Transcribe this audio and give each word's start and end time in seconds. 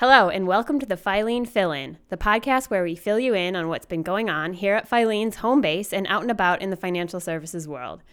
Hello, 0.00 0.28
and 0.28 0.46
welcome 0.46 0.78
to 0.78 0.86
the 0.86 0.94
Filene 0.94 1.44
Fill 1.44 1.72
In, 1.72 1.98
the 2.08 2.16
podcast 2.16 2.70
where 2.70 2.84
we 2.84 2.94
fill 2.94 3.18
you 3.18 3.34
in 3.34 3.56
on 3.56 3.66
what's 3.66 3.84
been 3.84 4.04
going 4.04 4.30
on 4.30 4.52
here 4.52 4.76
at 4.76 4.88
Filene's 4.88 5.38
home 5.38 5.60
base 5.60 5.92
and 5.92 6.06
out 6.06 6.22
and 6.22 6.30
about 6.30 6.62
in 6.62 6.70
the 6.70 6.76
financial 6.76 7.18
services 7.18 7.66
world. 7.66 8.04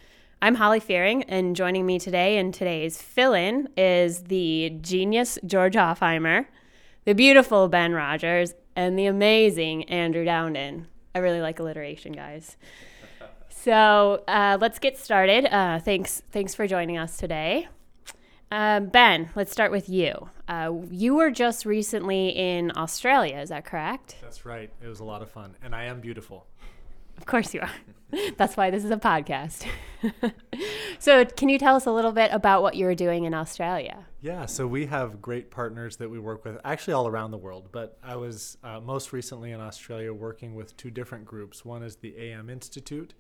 I'm 0.42 0.56
Holly 0.56 0.80
Fearing, 0.80 1.22
and 1.26 1.56
joining 1.56 1.86
me 1.86 2.00
today 2.00 2.40
in 2.40 2.52
today's 2.52 3.00
fill 3.00 3.36
in 3.36 3.70
is 3.78 4.24
the 4.24 4.76
genius 4.82 5.38
George 5.46 5.76
Hofheimer, 5.76 6.48
the 7.04 7.14
beautiful 7.14 7.68
Ben 7.68 7.94
Rogers, 7.94 8.56
and 8.76 8.98
the 8.98 9.06
amazing 9.06 9.84
Andrew 9.84 10.26
Dowden. 10.26 10.88
I 11.14 11.20
really 11.20 11.40
like 11.40 11.60
alliteration, 11.60 12.14
guys. 12.14 12.58
So 13.50 14.24
uh, 14.28 14.58
let's 14.60 14.80
get 14.80 14.98
started. 14.98 15.46
Uh, 15.54 15.78
thanks, 15.78 16.24
thanks 16.32 16.56
for 16.56 16.66
joining 16.66 16.98
us 16.98 17.18
today. 17.18 17.68
Um, 18.52 18.88
ben, 18.88 19.30
let's 19.36 19.52
start 19.52 19.72
with 19.72 19.90
you. 19.90 20.30
Uh, 20.48 20.74
you 20.92 21.16
were 21.16 21.32
just 21.32 21.66
recently 21.66 22.30
in 22.30 22.72
Australia, 22.76 23.38
is 23.38 23.50
that 23.50 23.66
correct? 23.66 24.18
That's 24.22 24.46
right. 24.46 24.70
It 24.84 24.88
was 24.88 25.00
a 25.00 25.04
lot 25.04 25.22
of 25.22 25.30
fun, 25.30 25.56
and 25.64 25.76
I 25.76 25.86
am 25.86 26.00
beautiful. 26.00 26.46
Of 27.18 27.26
course 27.26 27.54
you 27.54 27.62
are. 27.62 27.72
That's 28.38 28.56
why 28.56 28.70
this 28.70 28.84
is 28.84 28.92
a 28.92 28.98
podcast. 28.98 29.66
so, 31.00 31.26
can 31.26 31.50
you 31.50 31.58
tell 31.58 31.76
us 31.76 31.86
a 31.86 31.92
little 31.92 32.12
bit 32.12 32.32
about 32.32 32.62
what 32.62 32.76
you 32.76 32.86
were 32.86 32.96
doing 32.96 33.24
in 33.24 33.34
Australia? 33.34 34.06
Yeah, 34.22 34.46
so 34.46 34.68
we 34.68 34.86
have 34.88 35.22
great 35.22 35.50
partners 35.50 35.98
that 35.98 36.10
we 36.10 36.20
work 36.20 36.46
with, 36.46 36.60
actually 36.64 36.94
all 36.94 37.08
around 37.08 37.32
the 37.32 37.38
world. 37.38 37.70
But 37.72 37.98
I 38.04 38.16
was 38.16 38.58
uh, 38.64 38.80
most 38.80 39.14
recently 39.14 39.52
in 39.52 39.62
Australia 39.62 40.14
working 40.14 40.56
with 40.56 40.76
two 40.78 40.92
different 40.92 41.26
groups. 41.26 41.66
One 41.66 41.84
is 41.84 41.96
the 41.96 42.16
AM 42.18 42.50
Institute, 42.50 43.14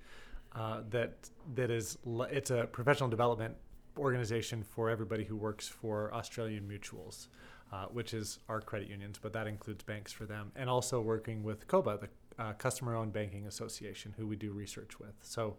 uh, 0.54 0.82
that 0.90 1.30
that 1.56 1.72
is 1.72 1.98
it's 2.30 2.52
a 2.52 2.68
professional 2.72 3.10
development 3.10 3.56
organization 3.98 4.64
for 4.64 4.90
everybody 4.90 5.24
who 5.24 5.36
works 5.36 5.68
for 5.68 6.14
Australian 6.14 6.68
mutuals, 6.68 7.28
uh, 7.72 7.86
which 7.86 8.14
is 8.14 8.40
our 8.50 8.62
credit 8.62 8.90
unions, 8.90 9.20
but 9.22 9.34
that 9.34 9.48
includes 9.48 9.84
banks 9.84 10.12
for 10.12 10.26
them, 10.26 10.52
and 10.56 10.70
also 10.70 11.02
working 11.02 11.44
with 11.44 11.68
COBA, 11.68 12.00
the 12.02 12.44
uh, 12.44 12.54
Customer 12.54 12.96
Owned 12.96 13.14
Banking 13.14 13.48
Association, 13.48 14.14
who 14.18 14.28
we 14.28 14.36
do 14.36 14.52
research 14.52 15.00
with. 15.00 15.16
So 15.22 15.58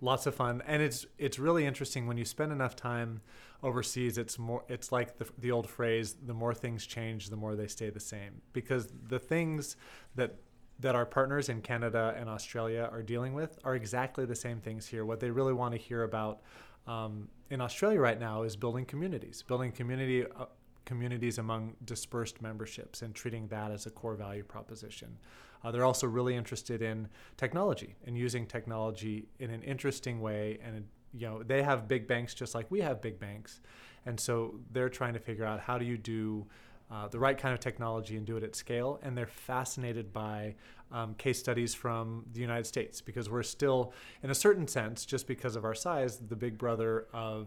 lots 0.00 0.26
of 0.26 0.34
fun, 0.34 0.62
and 0.66 0.82
it's 0.82 1.06
it's 1.18 1.38
really 1.38 1.66
interesting 1.66 2.06
when 2.06 2.16
you 2.16 2.24
spend 2.24 2.52
enough 2.52 2.76
time 2.76 3.20
overseas. 3.62 4.18
It's 4.18 4.38
more 4.38 4.64
it's 4.68 4.92
like 4.92 5.18
the 5.18 5.26
the 5.38 5.50
old 5.50 5.68
phrase: 5.68 6.16
the 6.26 6.34
more 6.34 6.54
things 6.54 6.86
change, 6.86 7.30
the 7.30 7.36
more 7.36 7.56
they 7.56 7.66
stay 7.66 7.90
the 7.90 8.00
same, 8.00 8.42
because 8.52 8.88
the 9.08 9.18
things 9.18 9.76
that 10.14 10.36
that 10.80 10.94
our 10.94 11.04
partners 11.04 11.48
in 11.48 11.60
Canada 11.60 12.14
and 12.16 12.28
Australia 12.28 12.88
are 12.90 13.02
dealing 13.02 13.34
with 13.34 13.58
are 13.64 13.74
exactly 13.74 14.24
the 14.24 14.34
same 14.34 14.60
things 14.60 14.86
here. 14.86 15.04
What 15.04 15.20
they 15.20 15.30
really 15.30 15.52
want 15.52 15.72
to 15.72 15.78
hear 15.78 16.04
about 16.04 16.40
um, 16.86 17.28
in 17.50 17.60
Australia 17.60 18.00
right 18.00 18.18
now 18.18 18.42
is 18.42 18.56
building 18.56 18.84
communities, 18.84 19.42
building 19.46 19.72
community 19.72 20.24
uh, 20.24 20.46
communities 20.84 21.38
among 21.38 21.74
dispersed 21.84 22.42
memberships, 22.42 23.02
and 23.02 23.14
treating 23.14 23.46
that 23.48 23.70
as 23.70 23.86
a 23.86 23.90
core 23.90 24.14
value 24.14 24.42
proposition. 24.42 25.16
Uh, 25.62 25.70
they're 25.70 25.84
also 25.84 26.06
really 26.06 26.34
interested 26.34 26.82
in 26.82 27.06
technology 27.36 27.94
and 28.06 28.16
using 28.16 28.46
technology 28.46 29.28
in 29.38 29.50
an 29.50 29.62
interesting 29.62 30.20
way. 30.20 30.58
And 30.64 30.86
you 31.12 31.26
know, 31.26 31.42
they 31.42 31.62
have 31.62 31.86
big 31.86 32.08
banks 32.08 32.34
just 32.34 32.54
like 32.54 32.70
we 32.70 32.80
have 32.80 33.00
big 33.00 33.18
banks, 33.18 33.60
and 34.06 34.18
so 34.18 34.58
they're 34.72 34.88
trying 34.88 35.14
to 35.14 35.20
figure 35.20 35.44
out 35.44 35.60
how 35.60 35.78
do 35.78 35.84
you 35.84 35.98
do 35.98 36.46
uh, 36.90 37.08
the 37.08 37.18
right 37.18 37.38
kind 37.38 37.54
of 37.54 37.60
technology 37.60 38.16
and 38.16 38.26
do 38.26 38.36
it 38.36 38.42
at 38.42 38.56
scale. 38.56 38.98
And 39.02 39.16
they're 39.16 39.26
fascinated 39.26 40.12
by 40.12 40.54
um, 40.92 41.14
case 41.14 41.38
studies 41.38 41.74
from 41.74 42.24
the 42.32 42.40
United 42.40 42.66
States 42.66 43.00
because 43.00 43.30
we're 43.30 43.42
still, 43.42 43.92
in 44.22 44.30
a 44.30 44.34
certain 44.34 44.66
sense, 44.66 45.06
just 45.06 45.26
because 45.26 45.56
of 45.56 45.64
our 45.64 45.74
size, 45.74 46.18
the 46.18 46.36
big 46.36 46.58
brother 46.58 47.06
of 47.12 47.46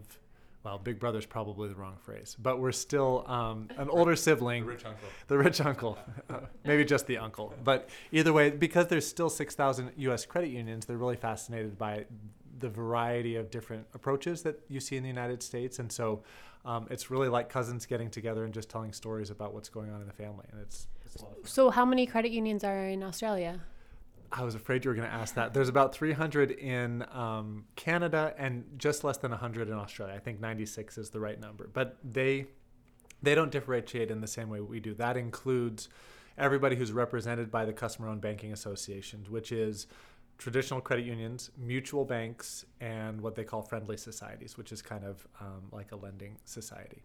well, 0.64 0.78
big 0.78 0.98
brother 0.98 1.18
is 1.18 1.26
probably 1.26 1.68
the 1.68 1.74
wrong 1.74 1.96
phrase, 2.00 2.36
but 2.40 2.58
we're 2.58 2.72
still 2.72 3.26
um, 3.28 3.68
an 3.76 3.88
older 3.90 4.16
sibling. 4.16 4.64
The 4.64 4.70
rich 4.70 4.86
uncle. 4.86 5.08
The 5.28 5.38
rich 5.38 5.60
uncle. 5.60 5.98
Uh, 6.30 6.40
maybe 6.64 6.86
just 6.86 7.06
the 7.06 7.18
uncle. 7.18 7.52
But 7.62 7.90
either 8.10 8.32
way, 8.32 8.48
because 8.48 8.86
there's 8.86 9.06
still 9.06 9.28
6,000 9.28 9.90
U.S. 9.96 10.24
credit 10.24 10.48
unions, 10.48 10.86
they're 10.86 10.96
really 10.96 11.16
fascinated 11.16 11.76
by 11.76 12.06
the 12.58 12.68
variety 12.68 13.36
of 13.36 13.50
different 13.50 13.86
approaches 13.94 14.42
that 14.42 14.60
you 14.68 14.80
see 14.80 14.96
in 14.96 15.02
the 15.02 15.08
United 15.08 15.42
States. 15.42 15.78
And 15.78 15.90
so 15.90 16.22
um, 16.64 16.86
it's 16.90 17.10
really 17.10 17.28
like 17.28 17.48
cousins 17.48 17.86
getting 17.86 18.10
together 18.10 18.44
and 18.44 18.54
just 18.54 18.70
telling 18.70 18.92
stories 18.92 19.30
about 19.30 19.52
what's 19.52 19.68
going 19.68 19.90
on 19.90 20.00
in 20.00 20.06
the 20.06 20.12
family. 20.12 20.46
And 20.52 20.60
it's, 20.60 20.86
it's 21.04 21.22
so, 21.44 21.70
how 21.70 21.84
many 21.84 22.06
credit 22.06 22.30
unions 22.32 22.64
are 22.64 22.86
in 22.86 23.02
Australia? 23.02 23.60
I 24.32 24.42
was 24.42 24.54
afraid 24.54 24.84
you 24.84 24.90
were 24.90 24.96
going 24.96 25.08
to 25.08 25.14
ask 25.14 25.34
that. 25.36 25.54
There's 25.54 25.68
about 25.68 25.94
300 25.94 26.50
in 26.50 27.04
um, 27.12 27.66
Canada 27.76 28.34
and 28.36 28.64
just 28.78 29.04
less 29.04 29.16
than 29.16 29.30
100 29.30 29.68
in 29.68 29.74
Australia. 29.74 30.14
I 30.14 30.18
think 30.18 30.40
96 30.40 30.98
is 30.98 31.10
the 31.10 31.20
right 31.20 31.40
number. 31.40 31.70
But 31.72 31.98
they 32.02 32.46
they 33.22 33.34
don't 33.34 33.50
differentiate 33.50 34.10
in 34.10 34.20
the 34.20 34.26
same 34.26 34.50
way 34.50 34.60
we 34.60 34.80
do. 34.80 34.92
That 34.94 35.16
includes 35.16 35.88
everybody 36.36 36.76
who's 36.76 36.92
represented 36.92 37.50
by 37.50 37.64
the 37.64 37.72
customer-owned 37.72 38.20
banking 38.20 38.52
associations, 38.52 39.30
which 39.30 39.50
is 39.50 39.86
traditional 40.38 40.80
credit 40.80 41.04
unions, 41.04 41.50
mutual 41.56 42.04
banks, 42.04 42.64
and 42.80 43.20
what 43.20 43.34
they 43.34 43.44
call 43.44 43.62
friendly 43.62 43.96
societies, 43.96 44.56
which 44.56 44.72
is 44.72 44.82
kind 44.82 45.04
of 45.04 45.26
um, 45.40 45.62
like 45.72 45.92
a 45.92 45.96
lending 45.96 46.36
society. 46.44 47.02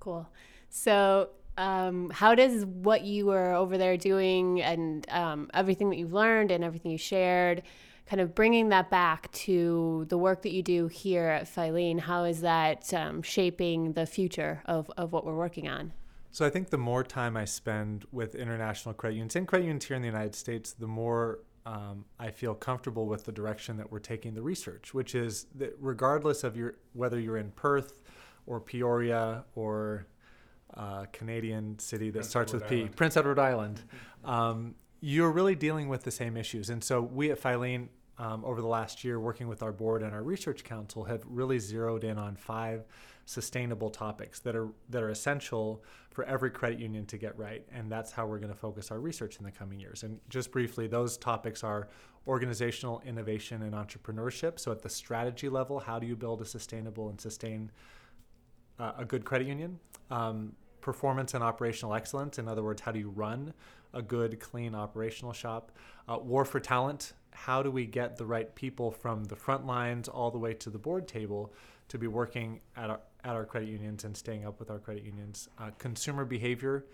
Cool. 0.00 0.28
So, 0.68 1.30
um, 1.56 2.10
how 2.10 2.34
does 2.34 2.64
what 2.64 3.02
you 3.02 3.26
were 3.26 3.52
over 3.52 3.76
there 3.76 3.96
doing 3.96 4.62
and 4.62 5.08
um, 5.10 5.50
everything 5.52 5.90
that 5.90 5.96
you've 5.96 6.12
learned 6.12 6.52
and 6.52 6.62
everything 6.62 6.92
you 6.92 6.98
shared, 6.98 7.62
kind 8.06 8.20
of 8.20 8.34
bringing 8.34 8.68
that 8.68 8.90
back 8.90 9.30
to 9.32 10.06
the 10.08 10.16
work 10.16 10.42
that 10.42 10.52
you 10.52 10.62
do 10.62 10.86
here 10.86 11.26
at 11.26 11.44
Filene, 11.44 11.98
how 11.98 12.24
is 12.24 12.42
that 12.42 12.94
um, 12.94 13.22
shaping 13.22 13.92
the 13.92 14.06
future 14.06 14.62
of, 14.66 14.88
of 14.96 15.12
what 15.12 15.26
we're 15.26 15.36
working 15.36 15.68
on? 15.68 15.92
So 16.30 16.46
I 16.46 16.50
think 16.50 16.70
the 16.70 16.78
more 16.78 17.02
time 17.02 17.36
I 17.36 17.44
spend 17.44 18.04
with 18.12 18.34
international 18.34 18.94
credit 18.94 19.16
unions 19.16 19.34
and 19.34 19.48
credit 19.48 19.64
unions 19.64 19.86
here 19.86 19.96
in 19.96 20.02
the 20.02 20.08
United 20.08 20.34
States, 20.34 20.72
the 20.72 20.86
more 20.86 21.40
um, 21.68 22.06
I 22.18 22.30
feel 22.30 22.54
comfortable 22.54 23.06
with 23.06 23.24
the 23.24 23.32
direction 23.32 23.76
that 23.76 23.92
we're 23.92 23.98
taking 23.98 24.34
the 24.34 24.40
research, 24.40 24.94
which 24.94 25.14
is 25.14 25.46
that 25.56 25.76
regardless 25.78 26.42
of 26.42 26.56
your 26.56 26.76
whether 26.94 27.20
you're 27.20 27.36
in 27.36 27.50
Perth 27.50 28.00
or 28.46 28.58
Peoria 28.58 29.44
or 29.54 30.06
uh, 30.74 31.04
Canadian 31.12 31.78
city 31.78 32.06
that 32.06 32.20
Prince 32.20 32.28
starts 32.28 32.54
Edward 32.54 32.62
with 32.62 32.70
P, 32.70 32.76
Island. 32.76 32.96
Prince 32.96 33.16
Edward 33.18 33.38
Island, 33.38 33.82
um, 34.24 34.74
you're 35.00 35.30
really 35.30 35.54
dealing 35.54 35.90
with 35.90 36.04
the 36.04 36.10
same 36.10 36.38
issues. 36.38 36.70
And 36.70 36.82
so 36.82 37.02
we 37.02 37.30
at 37.30 37.40
Filene, 37.40 37.88
um, 38.18 38.46
over 38.46 38.62
the 38.62 38.66
last 38.66 39.04
year, 39.04 39.20
working 39.20 39.46
with 39.46 39.62
our 39.62 39.72
board 39.72 40.02
and 40.02 40.14
our 40.14 40.22
research 40.22 40.64
council, 40.64 41.04
have 41.04 41.22
really 41.26 41.58
zeroed 41.58 42.02
in 42.02 42.16
on 42.16 42.34
five 42.34 42.86
sustainable 43.28 43.90
topics 43.90 44.40
that 44.40 44.56
are 44.56 44.70
that 44.88 45.02
are 45.02 45.10
essential 45.10 45.84
for 46.10 46.24
every 46.24 46.50
credit 46.50 46.78
union 46.78 47.04
to 47.04 47.18
get 47.18 47.38
right. 47.38 47.62
And 47.70 47.92
that's 47.92 48.10
how 48.10 48.26
we're 48.26 48.38
going 48.38 48.52
to 48.52 48.58
focus 48.58 48.90
our 48.90 48.98
research 48.98 49.36
in 49.36 49.44
the 49.44 49.50
coming 49.50 49.78
years. 49.78 50.02
And 50.02 50.18
just 50.30 50.50
briefly 50.50 50.86
those 50.86 51.18
topics 51.18 51.62
are 51.62 51.88
organizational 52.26 53.02
innovation 53.04 53.60
and 53.62 53.74
entrepreneurship. 53.74 54.58
So 54.58 54.72
at 54.72 54.80
the 54.80 54.88
strategy 54.88 55.50
level 55.50 55.78
how 55.78 55.98
do 55.98 56.06
you 56.06 56.16
build 56.16 56.40
a 56.40 56.46
sustainable 56.46 57.10
and 57.10 57.20
sustain 57.20 57.70
uh, 58.78 58.92
a 58.96 59.04
good 59.04 59.26
credit 59.26 59.46
union? 59.46 59.78
Um, 60.10 60.54
performance 60.80 61.34
and 61.34 61.44
operational 61.44 61.94
excellence. 61.94 62.38
In 62.38 62.48
other 62.48 62.62
words 62.62 62.80
how 62.80 62.92
do 62.92 62.98
you 62.98 63.10
run 63.10 63.52
a 63.92 64.00
good 64.00 64.40
clean 64.40 64.74
operational 64.74 65.34
shop? 65.34 65.70
Uh, 66.08 66.16
war 66.18 66.46
for 66.46 66.60
talent. 66.60 67.12
How 67.32 67.62
do 67.62 67.70
we 67.70 67.84
get 67.84 68.16
the 68.16 68.24
right 68.24 68.54
people 68.54 68.90
from 68.90 69.24
the 69.24 69.36
front 69.36 69.66
lines 69.66 70.08
all 70.08 70.30
the 70.30 70.38
way 70.38 70.54
to 70.54 70.70
the 70.70 70.78
board 70.78 71.06
table 71.06 71.52
to 71.88 71.98
be 71.98 72.06
working 72.06 72.60
at 72.76 72.90
our, 72.90 73.00
at 73.24 73.34
our 73.34 73.44
credit 73.44 73.68
unions 73.68 74.04
and 74.04 74.16
staying 74.16 74.46
up 74.46 74.58
with 74.58 74.70
our 74.70 74.78
credit 74.78 75.04
unions, 75.04 75.48
uh, 75.58 75.70
consumer 75.78 76.24
behavior, 76.24 76.84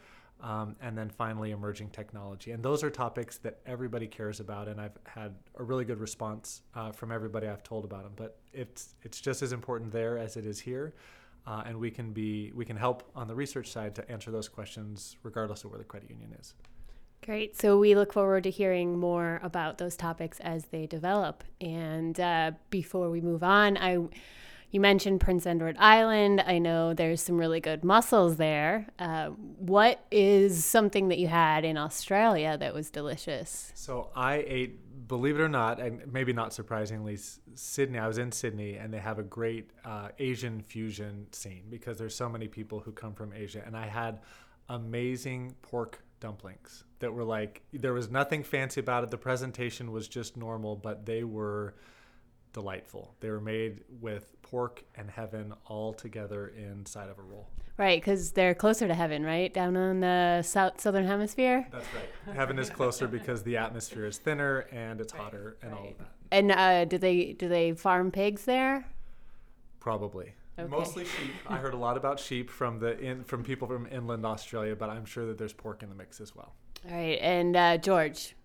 um, 0.40 0.76
and 0.80 0.96
then 0.96 1.08
finally 1.08 1.52
emerging 1.52 1.90
technology. 1.90 2.50
And 2.50 2.62
those 2.62 2.82
are 2.82 2.90
topics 2.90 3.38
that 3.38 3.60
everybody 3.66 4.06
cares 4.06 4.40
about, 4.40 4.68
and 4.68 4.80
I've 4.80 4.98
had 5.04 5.34
a 5.56 5.62
really 5.62 5.84
good 5.84 6.00
response 6.00 6.62
uh, 6.74 6.92
from 6.92 7.12
everybody 7.12 7.46
I've 7.46 7.62
told 7.62 7.84
about 7.84 8.02
them. 8.02 8.12
But 8.16 8.38
it's 8.52 8.94
it's 9.02 9.20
just 9.20 9.42
as 9.42 9.52
important 9.52 9.92
there 9.92 10.18
as 10.18 10.36
it 10.36 10.44
is 10.44 10.60
here, 10.60 10.94
uh, 11.46 11.62
and 11.66 11.78
we 11.78 11.90
can 11.90 12.12
be 12.12 12.52
we 12.54 12.64
can 12.64 12.76
help 12.76 13.10
on 13.14 13.28
the 13.28 13.34
research 13.34 13.70
side 13.70 13.94
to 13.96 14.10
answer 14.10 14.30
those 14.30 14.48
questions 14.48 15.16
regardless 15.22 15.64
of 15.64 15.70
where 15.70 15.78
the 15.78 15.84
credit 15.84 16.10
union 16.10 16.34
is. 16.38 16.54
Great. 17.24 17.58
So 17.58 17.78
we 17.78 17.94
look 17.94 18.12
forward 18.12 18.44
to 18.44 18.50
hearing 18.50 18.98
more 18.98 19.40
about 19.42 19.78
those 19.78 19.96
topics 19.96 20.40
as 20.40 20.66
they 20.66 20.86
develop. 20.86 21.42
And 21.58 22.20
uh, 22.20 22.50
before 22.68 23.08
we 23.08 23.22
move 23.22 23.42
on, 23.42 23.78
I 23.78 23.96
you 24.74 24.80
mentioned 24.80 25.20
Prince 25.20 25.46
Edward 25.46 25.76
Island. 25.78 26.42
I 26.44 26.58
know 26.58 26.94
there's 26.94 27.22
some 27.22 27.38
really 27.38 27.60
good 27.60 27.84
mussels 27.84 28.38
there. 28.38 28.88
Uh, 28.98 29.28
what 29.28 30.04
is 30.10 30.64
something 30.64 31.08
that 31.10 31.18
you 31.18 31.28
had 31.28 31.64
in 31.64 31.76
Australia 31.76 32.58
that 32.58 32.74
was 32.74 32.90
delicious? 32.90 33.70
So 33.76 34.10
I 34.16 34.44
ate, 34.44 35.06
believe 35.06 35.38
it 35.38 35.42
or 35.42 35.48
not, 35.48 35.78
and 35.78 36.12
maybe 36.12 36.32
not 36.32 36.52
surprisingly, 36.52 37.16
Sydney. 37.54 38.00
I 38.00 38.08
was 38.08 38.18
in 38.18 38.32
Sydney, 38.32 38.74
and 38.74 38.92
they 38.92 38.98
have 38.98 39.20
a 39.20 39.22
great 39.22 39.70
uh, 39.84 40.08
Asian 40.18 40.60
fusion 40.60 41.28
scene 41.30 41.66
because 41.70 41.96
there's 41.96 42.16
so 42.16 42.28
many 42.28 42.48
people 42.48 42.80
who 42.80 42.90
come 42.90 43.14
from 43.14 43.32
Asia, 43.32 43.62
and 43.64 43.76
I 43.76 43.86
had 43.86 44.22
amazing 44.68 45.54
pork 45.62 46.02
dumplings 46.18 46.82
that 46.98 47.12
were 47.12 47.22
like 47.22 47.62
there 47.72 47.92
was 47.92 48.10
nothing 48.10 48.42
fancy 48.42 48.80
about 48.80 49.04
it. 49.04 49.12
The 49.12 49.18
presentation 49.18 49.92
was 49.92 50.08
just 50.08 50.36
normal, 50.36 50.74
but 50.74 51.06
they 51.06 51.22
were 51.22 51.76
delightful. 52.54 53.14
They 53.20 53.28
were 53.28 53.40
made 53.40 53.80
with 54.00 54.40
pork 54.40 54.82
and 54.96 55.10
heaven 55.10 55.52
all 55.66 55.92
together 55.92 56.48
inside 56.56 57.10
of 57.10 57.18
a 57.18 57.22
roll. 57.22 57.50
Right, 57.76 58.00
because 58.00 58.30
they're 58.30 58.54
closer 58.54 58.86
to 58.86 58.94
heaven, 58.94 59.24
right? 59.24 59.52
Down 59.52 59.76
on 59.76 60.00
the 60.00 60.42
south 60.42 60.80
southern 60.80 61.06
hemisphere. 61.06 61.66
That's 61.70 61.86
right. 61.92 62.36
heaven 62.36 62.58
is 62.58 62.70
closer 62.70 63.08
because 63.08 63.42
the 63.42 63.56
atmosphere 63.56 64.06
is 64.06 64.16
thinner 64.16 64.60
and 64.70 65.00
it's 65.00 65.12
hotter 65.12 65.56
and 65.60 65.74
all 65.74 65.88
of 65.88 65.98
that. 65.98 66.12
And 66.30 66.52
uh, 66.52 66.84
do 66.84 66.96
they 66.96 67.32
do 67.32 67.48
they 67.48 67.72
farm 67.72 68.10
pigs 68.12 68.44
there? 68.44 68.86
Probably. 69.80 70.34
Okay. 70.56 70.68
Mostly 70.68 71.04
sheep. 71.04 71.32
I 71.48 71.56
heard 71.56 71.74
a 71.74 71.76
lot 71.76 71.96
about 71.96 72.20
sheep 72.20 72.48
from 72.48 72.78
the 72.78 72.96
in, 72.98 73.24
from 73.24 73.42
people 73.42 73.66
from 73.66 73.88
inland 73.88 74.24
Australia, 74.24 74.76
but 74.76 74.88
I'm 74.88 75.04
sure 75.04 75.26
that 75.26 75.36
there's 75.36 75.52
pork 75.52 75.82
in 75.82 75.88
the 75.88 75.96
mix 75.96 76.20
as 76.20 76.34
well. 76.34 76.54
All 76.88 76.96
right, 76.96 77.18
and 77.20 77.56
uh, 77.56 77.78
George, 77.78 78.36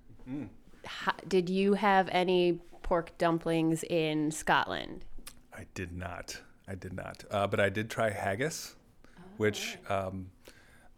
ho- 0.88 1.12
did 1.28 1.50
you 1.50 1.74
have 1.74 2.10
any 2.12 2.60
pork 2.90 3.16
dumplings 3.20 3.84
in 3.84 4.32
Scotland? 4.32 5.06
I 5.54 5.68
did 5.76 5.96
not. 5.96 6.42
I 6.68 6.74
did 6.74 6.92
not. 6.92 7.24
Uh, 7.30 7.46
but 7.46 7.60
I 7.60 7.70
did 7.70 7.88
try 7.88 8.10
haggis, 8.10 8.76
which 9.38 9.78
um, 9.90 10.32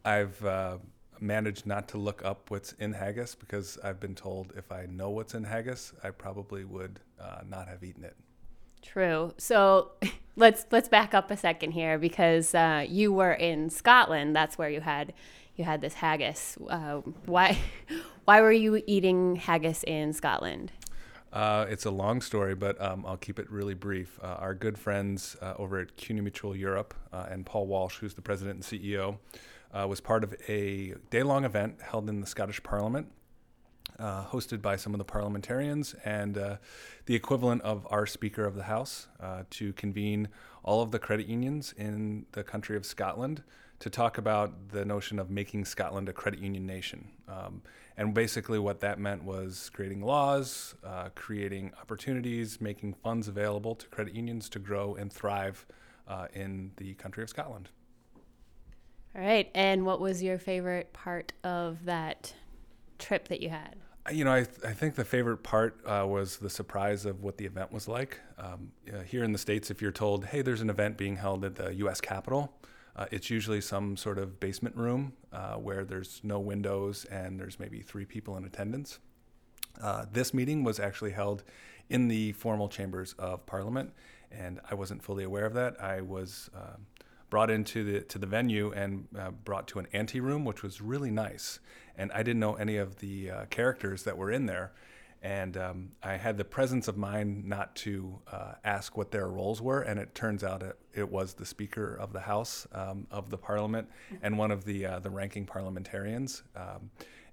I've 0.05 0.43
uh, 0.45 0.77
managed 1.19 1.65
not 1.65 1.89
to 1.89 1.97
look 1.97 2.23
up 2.23 2.49
what's 2.49 2.71
in 2.79 2.93
haggis 2.93 3.35
because 3.35 3.77
I've 3.83 3.99
been 3.99 4.15
told 4.15 4.53
if 4.55 4.71
I 4.71 4.85
know 4.85 5.09
what's 5.09 5.33
in 5.33 5.43
haggis, 5.43 5.91
I 6.01 6.11
probably 6.11 6.63
would 6.63 7.01
uh, 7.19 7.41
not 7.45 7.67
have 7.67 7.83
eaten 7.83 8.05
it. 8.05 8.15
True. 8.81 9.33
So 9.37 9.91
let's 10.37 10.67
let's 10.71 10.87
back 10.87 11.13
up 11.13 11.29
a 11.29 11.35
second 11.35 11.71
here 11.71 11.99
because 11.99 12.55
uh, 12.55 12.85
you 12.87 13.11
were 13.11 13.33
in 13.33 13.69
Scotland. 13.69 14.33
That's 14.33 14.57
where 14.57 14.69
you 14.69 14.79
had 14.79 15.11
you 15.57 15.65
had 15.65 15.81
this 15.81 15.95
haggis. 15.95 16.57
Uh, 16.69 17.01
why 17.25 17.57
why 18.23 18.39
were 18.39 18.53
you 18.53 18.81
eating 18.87 19.35
haggis 19.35 19.83
in 19.83 20.13
Scotland? 20.13 20.71
Uh, 21.33 21.65
it's 21.69 21.85
a 21.85 21.91
long 21.91 22.19
story, 22.19 22.55
but 22.55 22.79
um, 22.81 23.05
I'll 23.05 23.17
keep 23.17 23.39
it 23.39 23.49
really 23.49 23.73
brief. 23.73 24.19
Uh, 24.21 24.35
our 24.39 24.53
good 24.53 24.77
friends 24.77 25.37
uh, 25.41 25.53
over 25.57 25.79
at 25.79 25.95
CUNA 25.95 26.21
Mutual 26.21 26.55
Europe 26.55 26.93
uh, 27.13 27.27
and 27.29 27.45
Paul 27.45 27.67
Walsh, 27.67 27.99
who's 27.99 28.13
the 28.13 28.21
president 28.21 28.55
and 28.55 28.63
CEO, 28.81 29.17
uh, 29.73 29.87
was 29.87 30.01
part 30.01 30.25
of 30.25 30.35
a 30.49 30.93
day 31.09 31.23
long 31.23 31.45
event 31.45 31.81
held 31.81 32.09
in 32.09 32.19
the 32.19 32.27
Scottish 32.27 32.61
Parliament, 32.63 33.07
uh, 33.97 34.25
hosted 34.25 34.61
by 34.61 34.75
some 34.75 34.93
of 34.93 34.97
the 34.97 35.05
parliamentarians 35.05 35.95
and 36.03 36.35
the 36.35 37.15
equivalent 37.15 37.61
of 37.61 37.87
our 37.89 38.05
Speaker 38.05 38.43
of 38.43 38.55
the 38.55 38.63
House 38.63 39.07
to 39.51 39.71
convene 39.73 40.27
all 40.63 40.81
of 40.81 40.91
the 40.91 40.99
credit 40.99 41.27
unions 41.27 41.73
in 41.77 42.25
the 42.33 42.43
country 42.43 42.75
of 42.75 42.85
Scotland 42.85 43.41
to 43.79 43.89
talk 43.89 44.19
about 44.19 44.69
the 44.69 44.85
notion 44.85 45.17
of 45.17 45.31
making 45.31 45.65
Scotland 45.65 46.07
a 46.07 46.13
credit 46.13 46.39
union 46.39 46.67
nation. 46.67 47.07
Um, 47.27 47.63
and 48.01 48.15
basically, 48.15 48.57
what 48.57 48.79
that 48.79 48.99
meant 48.99 49.23
was 49.23 49.69
creating 49.75 50.01
laws, 50.01 50.73
uh, 50.83 51.09
creating 51.13 51.71
opportunities, 51.79 52.59
making 52.59 52.95
funds 52.95 53.27
available 53.27 53.75
to 53.75 53.87
credit 53.89 54.15
unions 54.15 54.49
to 54.49 54.59
grow 54.59 54.95
and 54.95 55.13
thrive 55.13 55.67
uh, 56.07 56.25
in 56.33 56.71
the 56.77 56.95
country 56.95 57.21
of 57.21 57.29
Scotland. 57.29 57.69
All 59.15 59.21
right. 59.21 59.51
And 59.53 59.85
what 59.85 60.01
was 60.01 60.23
your 60.23 60.39
favorite 60.39 60.91
part 60.93 61.33
of 61.43 61.85
that 61.85 62.33
trip 62.97 63.27
that 63.27 63.39
you 63.39 63.49
had? 63.49 63.75
You 64.11 64.25
know, 64.25 64.33
I, 64.33 64.45
th- 64.45 64.65
I 64.65 64.73
think 64.73 64.95
the 64.95 65.05
favorite 65.05 65.43
part 65.43 65.79
uh, 65.85 66.03
was 66.07 66.37
the 66.37 66.49
surprise 66.49 67.05
of 67.05 67.21
what 67.21 67.37
the 67.37 67.45
event 67.45 67.71
was 67.71 67.87
like. 67.87 68.19
Um, 68.39 68.71
uh, 68.91 69.01
here 69.01 69.23
in 69.23 69.31
the 69.31 69.37
States, 69.37 69.69
if 69.69 69.79
you're 69.79 69.91
told, 69.91 70.25
hey, 70.25 70.41
there's 70.41 70.61
an 70.61 70.71
event 70.71 70.97
being 70.97 71.17
held 71.17 71.45
at 71.45 71.53
the 71.53 71.75
U.S. 71.75 72.01
Capitol, 72.01 72.51
uh, 72.95 73.05
it's 73.11 73.29
usually 73.29 73.61
some 73.61 73.95
sort 73.97 74.17
of 74.17 74.39
basement 74.39 74.75
room 74.75 75.13
uh, 75.31 75.55
where 75.55 75.85
there's 75.85 76.21
no 76.23 76.39
windows 76.39 77.05
and 77.05 77.39
there's 77.39 77.59
maybe 77.59 77.81
three 77.81 78.05
people 78.05 78.37
in 78.37 78.43
attendance. 78.45 78.99
Uh, 79.81 80.05
this 80.11 80.33
meeting 80.33 80.63
was 80.63 80.79
actually 80.79 81.11
held 81.11 81.43
in 81.89 82.07
the 82.07 82.31
formal 82.33 82.69
chambers 82.69 83.13
of 83.17 83.45
Parliament, 83.45 83.91
and 84.31 84.59
I 84.69 84.75
wasn't 84.75 85.03
fully 85.03 85.23
aware 85.23 85.45
of 85.45 85.53
that. 85.53 85.81
I 85.81 86.01
was 86.01 86.49
um 86.53 86.85
brought 87.31 87.49
into 87.49 87.83
the 87.83 88.01
to 88.01 88.19
the 88.19 88.27
venue 88.27 88.71
and 88.73 89.07
uh, 89.17 89.31
brought 89.31 89.67
to 89.69 89.79
an 89.79 89.87
ante 89.93 90.19
room, 90.19 90.45
which 90.45 90.61
was 90.61 90.81
really 90.81 91.09
nice. 91.09 91.59
And 91.97 92.11
I 92.11 92.21
didn't 92.21 92.39
know 92.39 92.53
any 92.55 92.77
of 92.77 92.97
the 92.97 93.31
uh, 93.31 93.45
characters 93.45 94.03
that 94.03 94.17
were 94.17 94.31
in 94.31 94.45
there, 94.45 94.73
and 95.21 95.55
um, 95.55 95.91
I 96.01 96.13
had 96.13 96.37
the 96.37 96.45
presence 96.45 96.87
of 96.87 96.97
mind 96.97 97.45
not 97.45 97.75
to 97.77 98.19
uh, 98.31 98.53
ask 98.63 98.97
what 98.97 99.11
their 99.11 99.27
roles 99.27 99.61
were. 99.61 99.81
And 99.81 99.99
it 99.99 100.15
turns 100.15 100.43
out 100.43 100.63
it, 100.63 100.79
it 100.93 101.11
was 101.11 101.33
the 101.33 101.45
Speaker 101.45 101.95
of 101.95 102.11
the 102.11 102.21
House 102.21 102.67
um, 102.73 103.05
of 103.11 103.29
the 103.29 103.37
Parliament 103.37 103.87
and 104.23 104.37
one 104.37 104.51
of 104.51 104.65
the 104.65 104.85
uh, 104.85 104.99
the 104.99 105.09
ranking 105.09 105.45
parliamentarians, 105.45 106.43
um, 106.55 106.89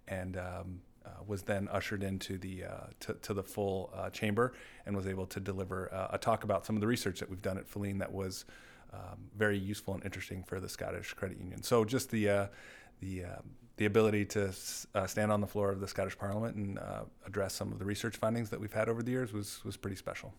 and. 0.07 0.37
Um, 0.37 0.81
uh, 1.07 1.23
was 1.27 1.41
then 1.41 1.69
ushered 1.73 2.03
into 2.03 2.37
the 2.37 2.65
uh, 2.65 2.87
to, 3.01 3.15
to 3.15 3.33
the 3.33 3.43
full 3.43 3.91
uh, 3.97 4.11
chamber 4.11 4.53
and 4.85 4.95
was 4.95 5.07
able 5.07 5.25
to 5.25 5.41
deliver 5.41 5.91
uh, 5.95 6.09
a 6.11 6.19
talk 6.19 6.45
about 6.45 6.67
some 6.67 6.77
of 6.77 6.81
the 6.83 6.87
research 6.87 7.19
that 7.19 7.31
we've 7.31 7.41
done 7.41 7.57
at 7.57 7.67
Filene 7.67 7.99
that 7.99 8.13
was 8.13 8.45
um, 8.93 9.31
very 9.35 9.57
useful 9.57 9.95
and 9.95 10.05
interesting 10.05 10.43
for 10.43 10.61
the 10.61 10.69
Scottish 10.69 11.15
Credit 11.15 11.39
Union. 11.39 11.63
So 11.63 11.83
just 11.83 12.11
the 12.11 12.29
uh, 12.29 12.47
the 13.01 13.25
um 13.25 13.51
the 13.79 13.87
ability 13.87 14.25
to 14.27 14.53
uh, 14.95 15.07
stand 15.07 15.33
on 15.33 15.41
the 15.41 15.47
floor 15.47 15.71
of 15.71 15.81
the 15.81 15.89
Scottish 15.89 16.19
Parliament 16.19 16.57
and 16.57 16.79
uh, 16.79 17.03
address 17.27 17.55
some 17.55 17.73
of 17.73 17.79
the 17.79 17.85
research 17.85 18.17
findings 18.17 18.51
that 18.51 18.61
we've 18.61 18.73
had 18.73 18.89
over 18.89 19.03
the 19.03 19.11
years 19.11 19.33
was 19.33 19.65
was 19.65 19.77
pretty 19.77 19.97
special. 19.97 20.35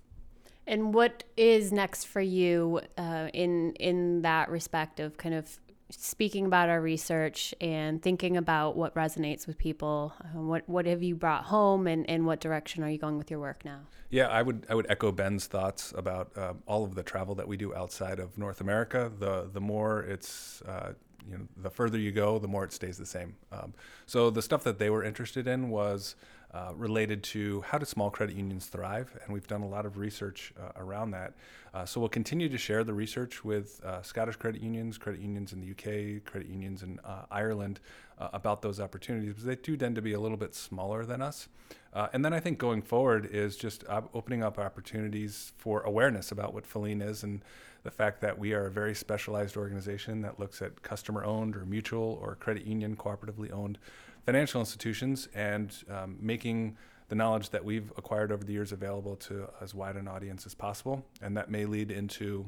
And 0.67 0.93
what 0.93 1.23
is 1.35 1.71
next 1.71 2.05
for 2.05 2.21
you 2.21 2.81
uh, 2.97 3.29
in 3.33 3.73
in 3.73 4.21
that 4.21 4.49
respect 4.49 4.99
of 4.99 5.17
kind 5.17 5.33
of 5.33 5.59
speaking 5.91 6.45
about 6.45 6.69
our 6.69 6.79
research 6.79 7.55
and 7.59 8.01
thinking 8.01 8.37
about 8.37 8.75
what 8.75 8.93
resonates 8.93 9.47
with 9.47 9.57
people? 9.57 10.13
Uh, 10.21 10.41
what 10.41 10.67
what 10.67 10.85
have 10.85 11.01
you 11.01 11.15
brought 11.15 11.45
home, 11.45 11.87
and, 11.87 12.07
and 12.09 12.25
what 12.25 12.39
direction 12.39 12.83
are 12.83 12.89
you 12.89 12.97
going 12.97 13.17
with 13.17 13.31
your 13.31 13.39
work 13.39 13.65
now? 13.65 13.79
Yeah, 14.09 14.27
I 14.27 14.41
would 14.41 14.67
I 14.69 14.75
would 14.75 14.85
echo 14.89 15.11
Ben's 15.11 15.47
thoughts 15.47 15.93
about 15.95 16.37
uh, 16.37 16.53
all 16.67 16.83
of 16.83 16.95
the 16.95 17.03
travel 17.03 17.35
that 17.35 17.47
we 17.47 17.57
do 17.57 17.73
outside 17.73 18.19
of 18.19 18.37
North 18.37 18.61
America. 18.61 19.11
The 19.17 19.49
the 19.51 19.61
more 19.61 20.01
it's 20.01 20.61
uh, 20.63 20.93
you 21.27 21.37
know 21.37 21.47
the 21.57 21.69
further 21.69 21.97
you 21.97 22.11
go, 22.11 22.39
the 22.39 22.47
more 22.47 22.63
it 22.63 22.73
stays 22.73 22.97
the 22.97 23.05
same. 23.05 23.35
Um, 23.51 23.73
so 24.05 24.29
the 24.29 24.41
stuff 24.41 24.63
that 24.63 24.79
they 24.79 24.89
were 24.89 25.03
interested 25.03 25.47
in 25.47 25.69
was 25.69 26.15
uh, 26.53 26.71
related 26.75 27.21
to 27.21 27.61
how 27.61 27.77
do 27.77 27.85
small 27.85 28.09
credit 28.09 28.35
unions 28.35 28.65
thrive, 28.65 29.15
and 29.23 29.33
we've 29.33 29.47
done 29.47 29.61
a 29.61 29.67
lot 29.67 29.85
of 29.85 29.97
research 29.97 30.51
uh, 30.59 30.71
around 30.77 31.11
that. 31.11 31.33
Uh, 31.73 31.85
so 31.85 31.99
we'll 31.99 32.09
continue 32.09 32.49
to 32.49 32.57
share 32.57 32.83
the 32.83 32.93
research 32.93 33.45
with 33.45 33.83
uh, 33.83 34.01
Scottish 34.01 34.35
credit 34.35 34.61
unions, 34.61 34.97
credit 34.97 35.21
unions 35.21 35.53
in 35.53 35.61
the 35.61 35.69
UK, 35.69 36.23
credit 36.25 36.49
unions 36.49 36.81
in 36.81 36.99
uh, 37.03 37.25
Ireland 37.29 37.79
uh, 38.17 38.29
about 38.33 38.63
those 38.63 38.79
opportunities 38.79 39.29
because 39.29 39.43
they 39.43 39.57
do 39.57 39.77
tend 39.77 39.95
to 39.95 40.01
be 40.01 40.13
a 40.13 40.19
little 40.19 40.37
bit 40.37 40.55
smaller 40.55 41.05
than 41.05 41.21
us. 41.21 41.47
And 41.93 42.23
then 42.23 42.33
I 42.33 42.39
think 42.39 42.57
going 42.57 42.81
forward 42.81 43.29
is 43.31 43.55
just 43.57 43.87
op- 43.87 44.09
opening 44.15 44.41
up 44.41 44.57
opportunities 44.57 45.53
for 45.57 45.81
awareness 45.81 46.31
about 46.31 46.53
what 46.53 46.63
Filene 46.63 47.07
is 47.07 47.23
and 47.23 47.43
the 47.83 47.91
fact 47.91 48.21
that 48.21 48.37
we 48.37 48.53
are 48.53 48.65
a 48.65 48.71
very 48.71 48.95
specialized 48.95 49.57
organization 49.57 50.21
that 50.21 50.39
looks 50.39 50.61
at 50.61 50.81
customer 50.81 51.23
owned 51.23 51.55
or 51.55 51.65
mutual 51.65 52.19
or 52.21 52.35
credit 52.35 52.65
union 52.65 52.95
cooperatively 52.95 53.51
owned 53.51 53.77
financial 54.25 54.59
institutions 54.59 55.27
and 55.33 55.75
um, 55.89 56.17
making 56.19 56.77
the 57.09 57.15
knowledge 57.15 57.49
that 57.49 57.65
we've 57.65 57.91
acquired 57.97 58.31
over 58.31 58.43
the 58.43 58.53
years 58.53 58.71
available 58.71 59.15
to 59.15 59.47
as 59.61 59.73
wide 59.73 59.95
an 59.95 60.07
audience 60.07 60.45
as 60.45 60.53
possible. 60.53 61.05
And 61.21 61.35
that 61.37 61.49
may 61.49 61.65
lead 61.65 61.91
into 61.91 62.45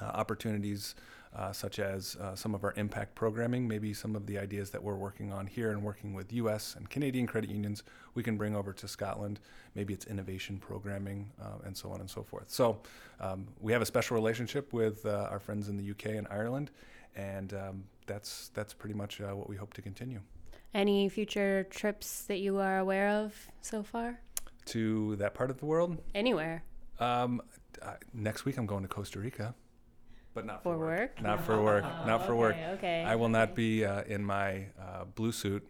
uh, 0.00 0.06
opportunities 0.06 0.94
uh, 1.36 1.52
such 1.52 1.78
as 1.78 2.16
uh, 2.16 2.34
some 2.34 2.54
of 2.54 2.62
our 2.62 2.72
impact 2.76 3.14
programming, 3.14 3.66
maybe 3.66 3.92
some 3.92 4.14
of 4.14 4.26
the 4.26 4.38
ideas 4.38 4.70
that 4.70 4.82
we're 4.82 4.94
working 4.94 5.32
on 5.32 5.46
here 5.46 5.72
and 5.72 5.82
working 5.82 6.14
with 6.14 6.32
US 6.32 6.76
and 6.76 6.88
Canadian 6.88 7.26
credit 7.26 7.50
unions, 7.50 7.82
we 8.14 8.22
can 8.22 8.36
bring 8.36 8.54
over 8.54 8.72
to 8.72 8.86
Scotland. 8.86 9.40
Maybe 9.74 9.92
it's 9.92 10.06
innovation 10.06 10.58
programming 10.58 11.32
uh, 11.42 11.64
and 11.64 11.76
so 11.76 11.90
on 11.90 12.00
and 12.00 12.08
so 12.08 12.22
forth. 12.22 12.50
So 12.50 12.78
um, 13.20 13.48
we 13.60 13.72
have 13.72 13.82
a 13.82 13.86
special 13.86 14.14
relationship 14.14 14.72
with 14.72 15.04
uh, 15.04 15.28
our 15.30 15.40
friends 15.40 15.68
in 15.68 15.76
the 15.76 15.90
UK 15.90 16.16
and 16.16 16.28
Ireland, 16.30 16.70
and 17.16 17.52
um, 17.52 17.84
that's, 18.06 18.50
that's 18.54 18.72
pretty 18.72 18.94
much 18.94 19.20
uh, 19.20 19.34
what 19.34 19.48
we 19.48 19.56
hope 19.56 19.74
to 19.74 19.82
continue. 19.82 20.20
Any 20.74 21.08
future 21.08 21.66
trips 21.70 22.24
that 22.24 22.38
you 22.40 22.58
are 22.58 22.78
aware 22.78 23.08
of 23.08 23.32
so 23.60 23.82
far? 23.84 24.18
To 24.66 25.14
that 25.16 25.34
part 25.34 25.50
of 25.50 25.58
the 25.58 25.66
world, 25.66 25.98
Anywhere 26.14 26.64
um, 26.98 27.40
uh, 27.82 27.92
next 28.12 28.44
week 28.44 28.56
I'm 28.56 28.66
going 28.66 28.82
to 28.82 28.88
Costa 28.88 29.18
Rica. 29.20 29.54
But 30.32 30.46
not 30.46 30.62
for 30.64 30.76
work? 30.78 31.20
Not 31.22 31.44
for 31.44 31.62
work. 31.62 31.84
not 32.06 32.26
for 32.26 32.34
work. 32.34 32.54
Okay, 32.56 32.70
okay. 32.72 33.04
I 33.06 33.14
will 33.14 33.28
not 33.28 33.54
be 33.54 33.84
uh, 33.84 34.02
in 34.04 34.24
my 34.24 34.66
uh, 34.80 35.04
blue 35.14 35.30
suit 35.32 35.64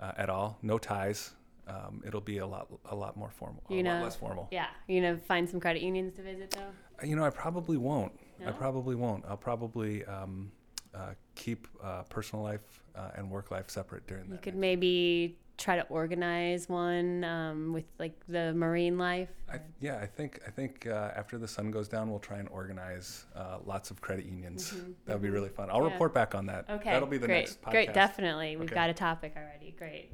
uh, 0.00 0.12
at 0.16 0.30
all. 0.30 0.58
No 0.62 0.78
ties. 0.78 1.32
Um, 1.66 2.02
it'll 2.06 2.20
be 2.22 2.38
a 2.38 2.46
lot, 2.46 2.68
a 2.86 2.94
lot 2.96 3.16
more 3.16 3.30
formal, 3.30 3.62
a 3.68 3.74
You 3.74 3.82
lot 3.82 3.98
know- 3.98 4.04
less 4.04 4.16
formal. 4.16 4.48
Yeah, 4.50 4.66
you 4.88 5.00
know, 5.02 5.16
find 5.18 5.48
some 5.48 5.60
credit 5.60 5.82
unions 5.82 6.14
to 6.14 6.22
visit 6.22 6.50
though. 6.52 6.60
Uh, 7.02 7.06
You 7.06 7.14
know, 7.16 7.24
I 7.24 7.30
probably 7.30 7.76
won't. 7.76 8.12
I 8.46 8.52
probably 8.52 8.94
won't. 8.94 9.24
I'll 9.28 9.36
probably 9.36 10.02
um, 10.06 10.50
uh, 10.94 11.10
keep 11.34 11.66
uh, 11.82 12.02
personal 12.04 12.44
life 12.44 12.82
uh, 12.96 13.10
and 13.16 13.30
work 13.30 13.50
life 13.50 13.70
separate 13.70 14.06
during 14.06 14.24
that. 14.28 14.32
You 14.36 14.38
could 14.40 14.54
next- 14.54 14.60
maybe 14.60 15.36
try 15.58 15.76
to 15.76 15.82
organize 15.88 16.70
one 16.70 17.22
um, 17.24 17.72
with 17.74 17.84
like 17.98 18.14
the 18.28 18.54
marine 18.54 18.96
life. 18.96 19.28
I, 19.52 19.60
yeah, 19.80 19.98
I 20.00 20.06
think 20.06 20.40
I 20.46 20.50
think 20.50 20.86
uh, 20.86 21.10
after 21.14 21.36
the 21.36 21.46
sun 21.46 21.70
goes 21.70 21.86
down, 21.86 22.08
we'll 22.10 22.18
try 22.18 22.38
and 22.38 22.48
organize 22.48 23.26
uh, 23.36 23.58
lots 23.66 23.90
of 23.90 24.00
credit 24.00 24.24
unions. 24.24 24.72
That 25.04 25.14
would 25.14 25.22
be 25.22 25.28
really 25.28 25.50
fun. 25.50 25.68
I'll 25.70 25.76
Mm-hmm. 25.80 25.86
Yeah. 25.88 25.92
report 25.92 26.14
back 26.14 26.34
on 26.34 26.46
that. 26.46 26.64
Okay, 26.70 26.90
that'll 26.90 27.06
be 27.08 27.18
the 27.18 27.26
great, 27.26 27.40
next 27.40 27.60
podcast. 27.62 27.70
great, 27.72 27.94
definitely. 27.94 28.56
We've 28.56 28.68
Okay. 28.68 28.74
got 28.74 28.88
a 28.90 28.94
topic 28.94 29.34
already. 29.36 29.74
Great, 29.78 30.12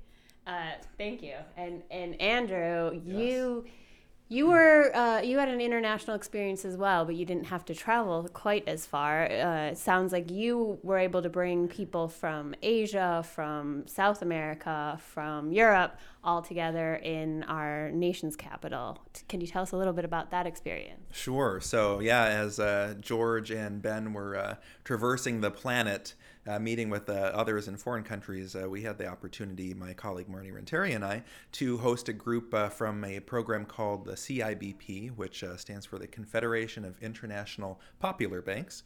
uh, 0.49 0.73
thank 0.99 1.23
you. 1.23 1.35
And 1.57 1.83
and 1.93 2.21
Andrew, 2.21 3.01
you 3.05 3.67
You 4.29 4.49
were 4.49 4.91
uh, 4.95 5.21
you 5.21 5.39
had 5.39 5.49
an 5.49 5.61
international 5.61 6.17
experience 6.17 6.65
as 6.65 6.77
well, 6.77 7.05
but 7.05 7.15
you 7.15 7.25
didn't 7.25 7.47
have 7.47 7.65
to 7.67 7.75
travel 7.77 8.29
quite 8.33 8.67
as 8.67 8.85
far. 8.85 9.31
Uh, 9.31 9.71
it 9.71 9.79
sounds 9.79 10.13
like 10.13 10.33
you 10.33 10.81
were 10.83 10.99
able 10.99 11.23
to 11.23 11.29
bring 11.29 11.69
people 11.69 12.09
from 12.09 12.53
Asia, 12.61 13.25
from 13.35 13.87
South 13.87 14.23
America, 14.23 14.99
from 15.01 15.53
Europe, 15.53 15.97
all 16.27 16.43
together 16.43 16.97
in 16.97 17.45
our 17.45 17.91
nation's 17.93 18.35
capital. 18.35 18.99
Can 19.29 19.41
you 19.41 19.47
tell 19.47 19.63
us 19.63 19.71
a 19.71 19.77
little 19.77 19.93
bit 19.93 20.05
about 20.05 20.33
that 20.33 20.47
experience? 20.47 21.07
Sure. 21.13 21.61
So 21.61 22.01
yeah, 22.01 22.25
as 22.25 22.59
uh, 22.59 22.95
George 23.01 23.53
and 23.53 23.81
Ben 23.81 24.13
were 24.13 24.37
uh, 24.37 24.55
traversing 24.85 25.41
the 25.41 25.53
planet 25.53 26.15
uh, 26.49 26.59
meeting 26.61 26.91
with 26.91 27.09
uh, 27.09 27.13
others 27.13 27.67
in 27.67 27.77
foreign 27.77 28.05
countries, 28.05 28.55
uh, 28.55 28.69
we 28.69 28.83
had 28.83 28.99
the 28.99 29.07
opportunity, 29.07 29.75
my 29.75 29.93
colleague 29.93 30.29
Marnie 30.29 30.53
Renteri 30.53 30.95
and 30.95 31.05
I, 31.05 31.25
to 31.53 31.79
host 31.79 32.09
a 32.09 32.13
group 32.13 32.55
uh, 32.55 32.69
from 32.69 33.05
a 33.05 33.19
program 33.21 33.65
called 33.65 34.05
the 34.05 34.13
CIBP, 34.13 35.11
which 35.17 35.45
stands 35.57 35.87
for 35.87 35.99
the 35.99 36.07
Confederation 36.07 36.85
of 36.85 37.01
International 37.03 37.81
Popular 37.99 38.43
Banks. 38.43 38.83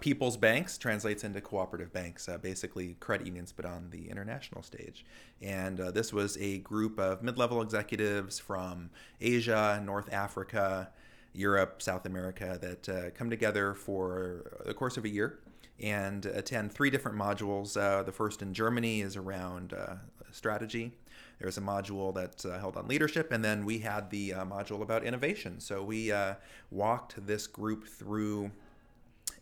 People's 0.00 0.36
Banks 0.36 0.78
translates 0.78 1.24
into 1.24 1.40
cooperative 1.40 1.92
banks, 1.92 2.28
basically 2.42 2.96
credit 3.00 3.26
unions, 3.26 3.52
but 3.52 3.64
on 3.64 3.90
the 3.90 4.08
international 4.08 4.62
stage. 4.62 5.04
And 5.42 5.78
this 5.78 6.12
was 6.12 6.36
a 6.38 6.58
group 6.58 6.79
of 6.88 7.22
mid 7.22 7.38
level 7.38 7.60
executives 7.62 8.38
from 8.38 8.90
Asia, 9.20 9.82
North 9.84 10.12
Africa, 10.12 10.90
Europe, 11.32 11.82
South 11.82 12.06
America 12.06 12.58
that 12.60 12.88
uh, 12.88 13.10
come 13.10 13.30
together 13.30 13.74
for 13.74 14.62
the 14.64 14.74
course 14.74 14.96
of 14.96 15.04
a 15.04 15.08
year 15.08 15.38
and 15.80 16.26
attend 16.26 16.72
three 16.72 16.90
different 16.90 17.16
modules. 17.16 17.76
Uh, 17.76 18.02
the 18.02 18.12
first 18.12 18.42
in 18.42 18.52
Germany 18.52 19.00
is 19.00 19.16
around 19.16 19.72
uh, 19.72 19.94
strategy. 20.32 20.92
There's 21.38 21.56
a 21.56 21.62
module 21.62 22.14
that's 22.14 22.44
uh, 22.44 22.58
held 22.58 22.76
on 22.76 22.86
leadership, 22.86 23.32
and 23.32 23.42
then 23.42 23.64
we 23.64 23.78
had 23.78 24.10
the 24.10 24.34
uh, 24.34 24.44
module 24.44 24.82
about 24.82 25.04
innovation. 25.04 25.58
So 25.58 25.82
we 25.82 26.12
uh, 26.12 26.34
walked 26.70 27.26
this 27.26 27.46
group 27.46 27.86
through 27.86 28.50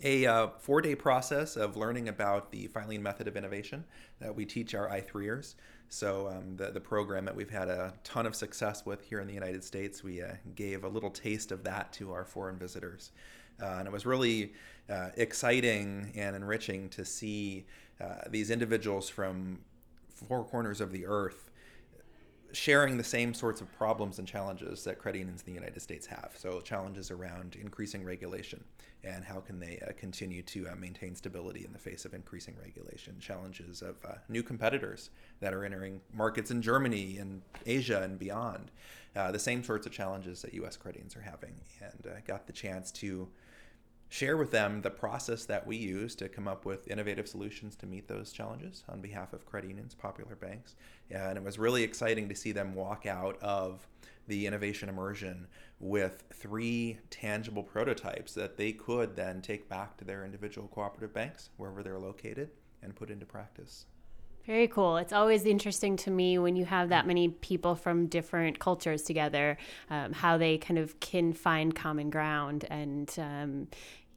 a 0.03 0.27
uh, 0.27 0.49
four 0.59 0.81
day 0.81 0.95
process 0.95 1.57
of 1.57 1.77
learning 1.77 2.09
about 2.09 2.53
the 2.53 2.69
Filene 2.69 3.01
method 3.01 3.27
of 3.27 3.37
innovation 3.37 3.85
that 4.21 4.35
we 4.35 4.45
teach 4.45 4.75
our 4.75 4.89
I3ers. 4.89 5.55
So, 5.91 6.29
um, 6.29 6.57
the, 6.57 6.71
the 6.71 6.81
program 6.81 7.25
that 7.25 7.35
we've 7.35 7.51
had 7.51 7.69
a 7.69 7.95
ton 8.05 8.27
of 8.27 8.35
success 8.35 8.85
with 8.85 9.03
here 9.03 9.21
in 9.21 9.27
the 9.27 9.33
United 9.33 9.65
States, 9.65 10.05
we 10.05 10.23
uh, 10.23 10.33
gave 10.55 10.85
a 10.85 10.89
little 10.89 11.11
taste 11.11 11.51
of 11.51 11.65
that 11.65 11.93
to 11.95 12.13
our 12.13 12.25
foreign 12.25 12.59
visitors. 12.59 13.11
Uh, 13.61 13.77
and 13.79 13.89
it 13.89 13.93
was 13.93 14.05
really 14.05 14.53
uh, 14.91 15.09
exciting 15.17 16.13
and 16.15 16.37
enriching 16.37 16.89
to 16.91 17.05
see 17.05 17.65
uh, 18.01 18.17
these 18.31 18.51
individuals 18.51 19.09
from 19.09 19.59
four 20.09 20.45
corners 20.45 20.81
of 20.81 20.93
the 20.93 21.07
earth 21.07 21.48
sharing 22.59 22.97
the 22.97 23.05
same 23.05 23.33
sorts 23.33 23.61
of 23.61 23.73
problems 23.73 24.19
and 24.19 24.27
challenges 24.27 24.83
that 24.85 24.99
credit 24.99 25.19
unions 25.19 25.43
in 25.47 25.53
the 25.53 25.59
United 25.59 25.81
States 25.81 26.07
have. 26.07 26.33
So, 26.37 26.61
challenges 26.61 27.11
around 27.11 27.57
increasing 27.61 28.05
regulation 28.05 28.65
and 29.05 29.25
how 29.25 29.39
can 29.39 29.61
they 29.61 29.81
uh, 29.87 29.93
continue 29.97 30.43
to 30.43 30.69
uh, 30.69 30.75
maintain 30.75 31.15
stability 31.15 31.65
in 31.65 31.73
the 31.73 31.79
face 31.79 32.05
of 32.05 32.15
increasing 32.15 32.57
regulation. 32.61 33.17
Challenges 33.21 33.81
of 33.81 33.97
uh, 34.05 34.15
new 34.29 34.43
competitors 34.43 35.11
that 35.41 35.55
are 35.55 35.65
entering 35.65 36.01
markets 36.13 36.51
in 36.51 36.61
Germany 36.61 37.19
and 37.19 37.43
Asia 37.65 38.03
and 38.03 38.19
beyond. 38.19 38.73
Uh, 39.15 39.31
the 39.31 39.39
same 39.39 39.63
sorts 39.63 39.87
of 39.87 39.93
challenges 39.93 40.43
that 40.43 40.53
U.S. 40.55 40.77
credit 40.77 40.99
unions 40.99 41.17
are 41.17 41.21
having, 41.21 41.55
and 41.81 42.13
uh, 42.13 42.17
got 42.27 42.47
the 42.47 42.53
chance 42.53 42.91
to 42.93 43.29
share 44.09 44.37
with 44.37 44.51
them 44.51 44.81
the 44.81 44.91
process 44.91 45.45
that 45.45 45.67
we 45.67 45.77
use 45.77 46.15
to 46.15 46.29
come 46.29 46.49
up 46.49 46.65
with 46.65 46.89
innovative 46.89 47.29
solutions 47.29 47.77
to 47.77 47.87
meet 47.87 48.09
those 48.09 48.33
challenges 48.33 48.85
on 48.89 49.01
behalf 49.01 49.33
of 49.33 49.45
credit 49.45 49.69
unions, 49.69 49.95
popular 49.95 50.35
banks. 50.35 50.75
And 51.11 51.37
it 51.37 51.45
was 51.45 51.59
really 51.59 51.83
exciting 51.83 52.29
to 52.29 52.35
see 52.35 52.53
them 52.53 52.75
walk 52.75 53.07
out 53.07 53.39
of 53.43 53.87
the 54.27 54.47
innovation 54.47 54.89
immersion 54.89 55.47
with 55.81 56.25
three 56.33 56.99
tangible 57.11 57.63
prototypes 57.63 58.35
that 58.35 58.57
they 58.57 58.73
could 58.73 59.17
then 59.17 59.41
take 59.41 59.69
back 59.69 59.97
to 59.99 60.05
their 60.05 60.25
individual 60.25 60.69
cooperative 60.69 61.13
banks, 61.13 61.51
wherever 61.57 61.83
they're 61.83 61.99
located, 61.99 62.51
and 62.83 62.95
put 62.95 63.11
into 63.11 63.27
practice. 63.27 63.87
Very 64.49 64.67
cool. 64.67 64.97
It's 64.97 65.13
always 65.13 65.45
interesting 65.45 65.95
to 65.99 66.11
me 66.11 66.39
when 66.39 66.57
you 66.57 66.65
have 66.65 66.89
that 66.89 67.07
many 67.07 67.29
people 67.29 67.75
from 67.75 68.07
different 68.07 68.59
cultures 68.59 69.03
together, 69.03 69.59
um, 69.91 70.15
how 70.15 70.39
they 70.39 70.57
kind 70.57 70.79
of 70.79 70.99
can 71.01 71.35
find 71.35 71.75
common 71.75 72.09
ground 72.09 72.65
and, 72.71 73.15
um, 73.19 73.69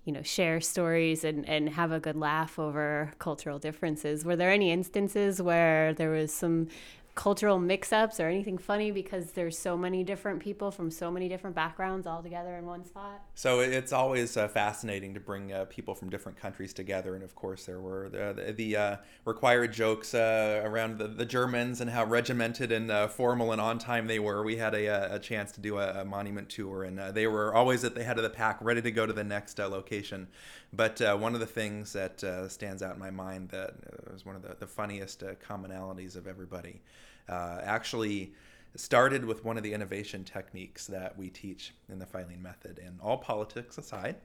you 0.06 0.12
know, 0.12 0.24
share 0.24 0.60
stories 0.60 1.24
and, 1.24 1.48
and 1.48 1.70
have 1.70 1.92
a 1.92 2.00
good 2.00 2.16
laugh 2.16 2.58
over 2.58 3.14
cultural 3.20 3.60
differences. 3.60 4.26
Were 4.26 4.36
there 4.36 4.50
any 4.50 4.72
instances 4.72 5.42
where 5.42 5.94
there 5.94 6.10
was 6.10 6.34
some 6.34 6.70
cultural 7.14 7.60
mix-ups 7.60 8.22
or 8.22 8.30
anything 8.30 8.58
funny 8.58 8.90
because 8.90 9.32
there's 9.32 9.58
so 9.58 9.76
many 9.76 10.02
different 10.02 10.40
people 10.40 10.72
from 10.72 10.90
so 10.90 11.12
many 11.12 11.28
different 11.28 11.54
backgrounds 11.56 12.08
all 12.08 12.24
together 12.24 12.56
in 12.56 12.66
one 12.66 12.86
spot? 12.86 13.22
So 13.36 13.60
it's 13.60 13.92
always 13.92 14.38
uh, 14.38 14.48
fascinating 14.48 15.14
to 15.16 15.20
bring 15.20 15.52
uh, 15.52 15.66
people 15.66 15.94
from 15.94 16.10
different 16.10 16.40
countries 16.40 16.74
together 16.74 17.16
and 17.16 17.24
of 17.24 17.36
course 17.36 17.66
there 17.66 17.82
were 17.82 18.08
the, 18.10 18.54
the, 18.54 18.76
uh, 18.78 18.96
required 19.26 19.74
jokes 19.74 20.14
uh, 20.14 20.62
around 20.64 21.00
the, 21.00 21.08
the, 21.08 21.26
germans 21.26 21.82
and 21.82 21.90
how 21.90 22.06
regimented 22.06 22.72
and 22.72 22.90
uh, 22.90 23.08
formal 23.08 23.52
and 23.52 23.60
on 23.60 23.78
time 23.78 24.08
they 24.08 24.20
were. 24.20 24.44
We 24.44 24.56
had 24.56 24.74
a, 24.74 24.88
uh, 24.88 25.16
a 25.16 25.20
chance 25.20 25.52
to 25.54 25.62
do 25.62 25.80
a, 25.80 26.02
a 26.02 26.06
monument 26.06 26.50
tour 26.50 26.84
and 26.84 26.98
they 27.14 27.28
were 27.28 27.54
always 27.54 27.84
at 27.84 27.94
the 27.94 28.04
head 28.04 28.18
of 28.18 28.24
the 28.24 28.30
pack 28.30 28.58
ready 28.62 28.82
to 28.82 28.92
go 28.92 29.06
to 29.06 29.14
the 29.14 29.24
next 29.24 29.60
location. 29.60 30.28
But 30.74 31.02
one 31.20 31.34
of 31.34 31.42
the 31.42 31.46
things 31.46 31.92
that 31.92 32.24
stands 32.50 32.82
out 32.82 32.94
in 32.94 33.00
my 33.00 33.12
mind 33.12 33.50
that 33.50 33.76
was 34.10 34.26
one 34.26 34.38
of 34.38 34.42
the, 34.42 34.56
the 34.58 34.68
funniest 34.68 35.24
commonalities 35.46 36.16
of 36.16 36.26
everybody 36.26 36.82
uh, 37.32 37.62
actually 37.64 38.34
started 38.76 39.26
with 39.26 39.44
one 39.44 39.58
of 39.58 39.64
the 39.64 39.74
innovation 39.74 40.24
techniques 40.24 40.88
that 40.88 41.18
we 41.18 41.30
teach 41.30 41.74
in 41.90 42.00
the 42.00 42.06
Filene 42.06 42.42
method. 42.42 42.80
And 42.80 43.00
all 43.02 43.18
politics 43.18 43.78
aside, 43.78 44.16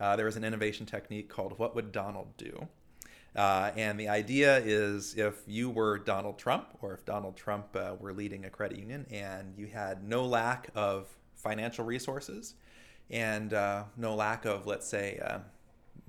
uh, 0.00 0.16
there 0.16 0.26
is 0.26 0.36
an 0.36 0.44
innovation 0.44 0.86
technique 0.86 1.28
called 1.28 1.58
What 1.58 1.74
Would 1.74 1.92
Donald 1.92 2.36
Do? 2.36 2.68
Uh, 3.36 3.72
and 3.76 3.98
the 3.98 4.08
idea 4.08 4.58
is 4.58 5.14
if 5.16 5.42
you 5.46 5.68
were 5.68 5.98
Donald 5.98 6.38
Trump, 6.38 6.68
or 6.82 6.94
if 6.94 7.04
Donald 7.04 7.36
Trump 7.36 7.74
uh, 7.74 7.94
were 7.98 8.12
leading 8.12 8.44
a 8.44 8.50
credit 8.50 8.78
union 8.78 9.06
and 9.10 9.54
you 9.56 9.66
had 9.66 10.04
no 10.08 10.24
lack 10.24 10.70
of 10.74 11.08
financial 11.34 11.84
resources 11.84 12.54
and 13.10 13.52
uh, 13.52 13.84
no 13.96 14.14
lack 14.14 14.44
of, 14.44 14.66
let's 14.66 14.86
say, 14.86 15.20
uh, 15.24 15.38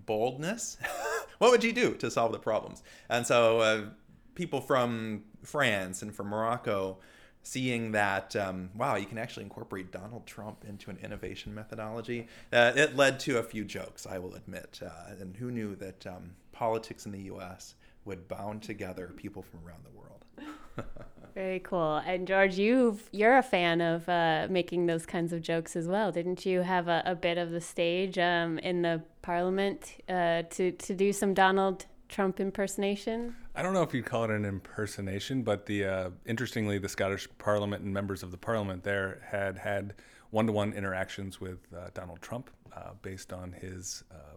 boldness, 0.05 0.77
what 1.39 1.51
would 1.51 1.63
you 1.63 1.73
do 1.73 1.95
to 1.95 2.11
solve 2.11 2.31
the 2.31 2.39
problems? 2.39 2.83
And 3.09 3.25
so 3.25 3.59
uh, 3.59 3.81
people 4.35 4.61
from 4.61 5.23
France 5.43 6.01
and 6.01 6.13
from 6.13 6.27
Morocco 6.27 6.97
seeing 7.45 7.91
that 7.91 8.35
um, 8.35 8.71
wow 8.75 8.95
you 8.95 9.05
can 9.05 9.19
actually 9.19 9.43
incorporate 9.43 9.91
donald 9.91 10.25
trump 10.25 10.65
into 10.67 10.89
an 10.89 10.97
innovation 11.03 11.53
methodology. 11.53 12.27
Uh, 12.51 12.71
it 12.75 12.95
led 12.95 13.19
to 13.19 13.37
a 13.37 13.43
few 13.43 13.63
jokes 13.63 14.07
i 14.07 14.17
will 14.17 14.33
admit 14.35 14.79
uh, 14.83 15.13
and 15.19 15.37
who 15.37 15.51
knew 15.51 15.75
that 15.75 16.05
um, 16.07 16.31
politics 16.51 17.05
in 17.05 17.11
the 17.11 17.19
us 17.19 17.75
would 18.03 18.27
bound 18.27 18.61
together 18.61 19.11
people 19.15 19.41
from 19.41 19.59
around 19.65 19.83
the 19.83 19.97
world. 19.97 20.85
Very 21.35 21.59
cool. 21.59 21.97
And 22.05 22.27
george 22.27 22.55
you 22.55 22.99
you're 23.11 23.37
a 23.37 23.43
fan 23.43 23.81
of 23.81 24.07
uh, 24.09 24.47
making 24.49 24.87
those 24.87 25.05
kinds 25.05 25.31
of 25.33 25.41
jokes 25.41 25.75
as 25.75 25.87
well. 25.87 26.11
Didn't 26.11 26.45
you 26.45 26.61
have 26.61 26.87
a, 26.87 27.03
a 27.05 27.15
bit 27.15 27.37
of 27.37 27.51
the 27.51 27.61
stage 27.61 28.17
um, 28.17 28.57
in 28.59 28.81
the 28.81 29.03
parliament 29.21 29.95
uh, 30.09 30.43
to, 30.51 30.71
to 30.71 30.95
do 30.95 31.13
some 31.13 31.33
donald 31.33 31.85
Trump 32.09 32.39
impersonation? 32.39 33.35
I 33.55 33.61
don't 33.61 33.73
know 33.73 33.83
if 33.83 33.93
you'd 33.93 34.05
call 34.05 34.25
it 34.25 34.31
an 34.31 34.45
impersonation, 34.45 35.43
but 35.43 35.65
the 35.65 35.85
uh, 35.85 36.09
interestingly, 36.25 36.77
the 36.77 36.89
Scottish 36.89 37.27
Parliament 37.37 37.83
and 37.83 37.93
members 37.93 38.23
of 38.23 38.31
the 38.31 38.37
Parliament 38.37 38.83
there 38.83 39.21
had 39.29 39.57
had 39.57 39.93
one-to-one 40.31 40.73
interactions 40.73 41.39
with 41.39 41.59
uh, 41.73 41.89
Donald 41.93 42.21
Trump 42.21 42.49
uh, 42.75 42.91
based 43.01 43.31
on 43.31 43.53
his 43.53 44.03
uh, 44.11 44.35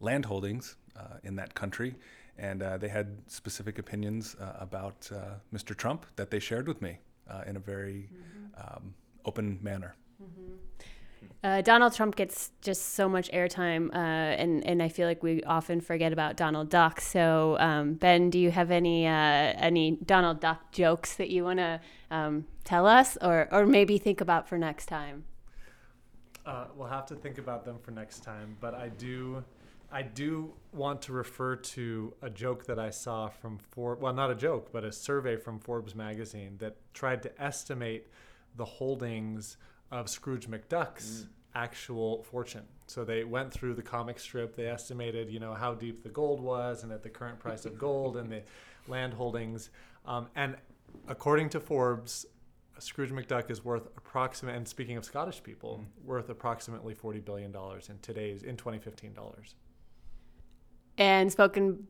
land 0.00 0.24
holdings 0.24 0.76
uh, 0.96 1.18
in 1.24 1.34
that 1.36 1.54
country, 1.54 1.94
and 2.38 2.62
uh, 2.62 2.76
they 2.76 2.88
had 2.88 3.18
specific 3.26 3.78
opinions 3.78 4.36
about 4.60 5.10
Mr. 5.52 5.76
Trump 5.76 6.06
that 6.16 6.30
they 6.30 6.38
shared 6.38 6.68
with 6.68 6.80
me 6.80 6.98
in 7.46 7.56
a 7.56 7.60
very 7.60 8.08
mm-hmm. 8.12 8.76
um, 8.76 8.94
open 9.24 9.58
manner. 9.62 9.96
Mm-hmm. 10.22 10.52
Uh, 11.42 11.60
Donald 11.62 11.94
Trump 11.94 12.16
gets 12.16 12.50
just 12.60 12.94
so 12.94 13.08
much 13.08 13.30
airtime, 13.30 13.90
uh, 13.94 13.98
and 13.98 14.64
and 14.64 14.82
I 14.82 14.88
feel 14.88 15.06
like 15.06 15.22
we 15.22 15.42
often 15.44 15.80
forget 15.80 16.12
about 16.12 16.36
Donald 16.36 16.70
Duck. 16.70 17.00
So, 17.00 17.56
um, 17.60 17.94
Ben, 17.94 18.30
do 18.30 18.38
you 18.38 18.50
have 18.50 18.70
any 18.70 19.06
uh, 19.06 19.10
any 19.10 19.98
Donald 20.04 20.40
Duck 20.40 20.72
jokes 20.72 21.16
that 21.16 21.30
you 21.30 21.44
want 21.44 21.58
to 21.58 21.80
um, 22.10 22.46
tell 22.64 22.86
us, 22.86 23.16
or 23.20 23.48
or 23.50 23.66
maybe 23.66 23.98
think 23.98 24.20
about 24.20 24.48
for 24.48 24.58
next 24.58 24.86
time? 24.86 25.24
Uh, 26.46 26.66
we'll 26.76 26.88
have 26.88 27.06
to 27.06 27.16
think 27.16 27.38
about 27.38 27.64
them 27.64 27.78
for 27.82 27.90
next 27.90 28.20
time. 28.20 28.56
But 28.60 28.74
I 28.74 28.88
do, 28.88 29.44
I 29.90 30.02
do 30.02 30.52
want 30.72 31.02
to 31.02 31.12
refer 31.12 31.56
to 31.56 32.14
a 32.22 32.30
joke 32.30 32.66
that 32.66 32.78
I 32.78 32.90
saw 32.90 33.28
from 33.28 33.58
Forbes. 33.58 34.00
Well, 34.00 34.12
not 34.12 34.30
a 34.30 34.34
joke, 34.34 34.70
but 34.72 34.84
a 34.84 34.92
survey 34.92 35.36
from 35.36 35.58
Forbes 35.58 35.96
magazine 35.96 36.56
that 36.58 36.76
tried 36.94 37.22
to 37.24 37.42
estimate 37.42 38.06
the 38.54 38.64
holdings 38.64 39.56
of 39.90 40.08
Scrooge 40.08 40.48
McDuck's 40.48 41.22
mm. 41.22 41.28
actual 41.54 42.22
fortune. 42.24 42.64
So 42.86 43.04
they 43.04 43.24
went 43.24 43.52
through 43.52 43.74
the 43.74 43.82
comic 43.82 44.18
strip. 44.18 44.54
They 44.56 44.66
estimated, 44.66 45.30
you 45.30 45.40
know, 45.40 45.54
how 45.54 45.74
deep 45.74 46.02
the 46.02 46.08
gold 46.08 46.40
was, 46.40 46.82
and 46.82 46.92
at 46.92 47.02
the 47.02 47.08
current 47.08 47.38
price 47.38 47.64
of 47.66 47.78
gold 47.78 48.16
and 48.16 48.30
the 48.30 48.42
land 48.88 49.14
holdings. 49.14 49.70
Um, 50.04 50.28
and 50.36 50.56
according 51.08 51.48
to 51.50 51.60
Forbes, 51.60 52.26
Scrooge 52.78 53.10
McDuck 53.10 53.50
is 53.50 53.64
worth 53.64 53.86
approximate, 53.96 54.54
and 54.54 54.68
speaking 54.68 54.96
of 54.96 55.04
Scottish 55.04 55.42
people, 55.42 55.80
Mm. 55.82 56.06
worth 56.06 56.28
approximately 56.28 56.94
forty 56.94 57.20
billion 57.20 57.50
dollars 57.50 57.88
in 57.88 57.98
today's 58.00 58.42
in 58.42 58.56
2015 58.56 59.14
dollars. 59.14 59.54
And 60.98 61.30
spoken 61.32 61.86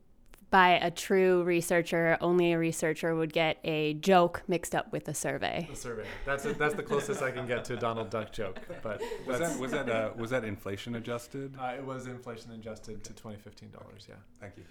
by 0.50 0.70
a 0.70 0.90
true 0.90 1.42
researcher, 1.42 2.16
only 2.20 2.52
a 2.52 2.58
researcher 2.58 3.14
would 3.14 3.32
get 3.32 3.58
a 3.64 3.94
joke 3.94 4.42
mixed 4.46 4.74
up 4.74 4.92
with 4.92 5.08
a 5.08 5.14
survey. 5.14 5.66
The 5.70 5.76
survey. 5.76 6.04
That's 6.24 6.44
a, 6.44 6.52
that's 6.54 6.74
the 6.74 6.82
closest 6.82 7.22
I 7.22 7.30
can 7.32 7.46
get 7.46 7.64
to 7.66 7.74
a 7.74 7.76
Donald 7.76 8.10
Duck 8.10 8.32
joke. 8.32 8.60
But 8.82 9.02
Was 9.26 9.38
that 9.40 9.58
was 9.58 9.70
that 9.72 9.88
uh, 9.88 10.10
was 10.16 10.30
that 10.30 10.44
inflation 10.44 10.94
adjusted? 10.94 11.56
uh, 11.60 11.74
it 11.76 11.84
was 11.84 12.06
inflation 12.06 12.52
adjusted 12.52 13.02
to 13.04 13.12
2015 13.12 13.70
dollars. 13.70 14.06
Yeah. 14.08 14.14
Thank 14.40 14.56
you. 14.56 14.64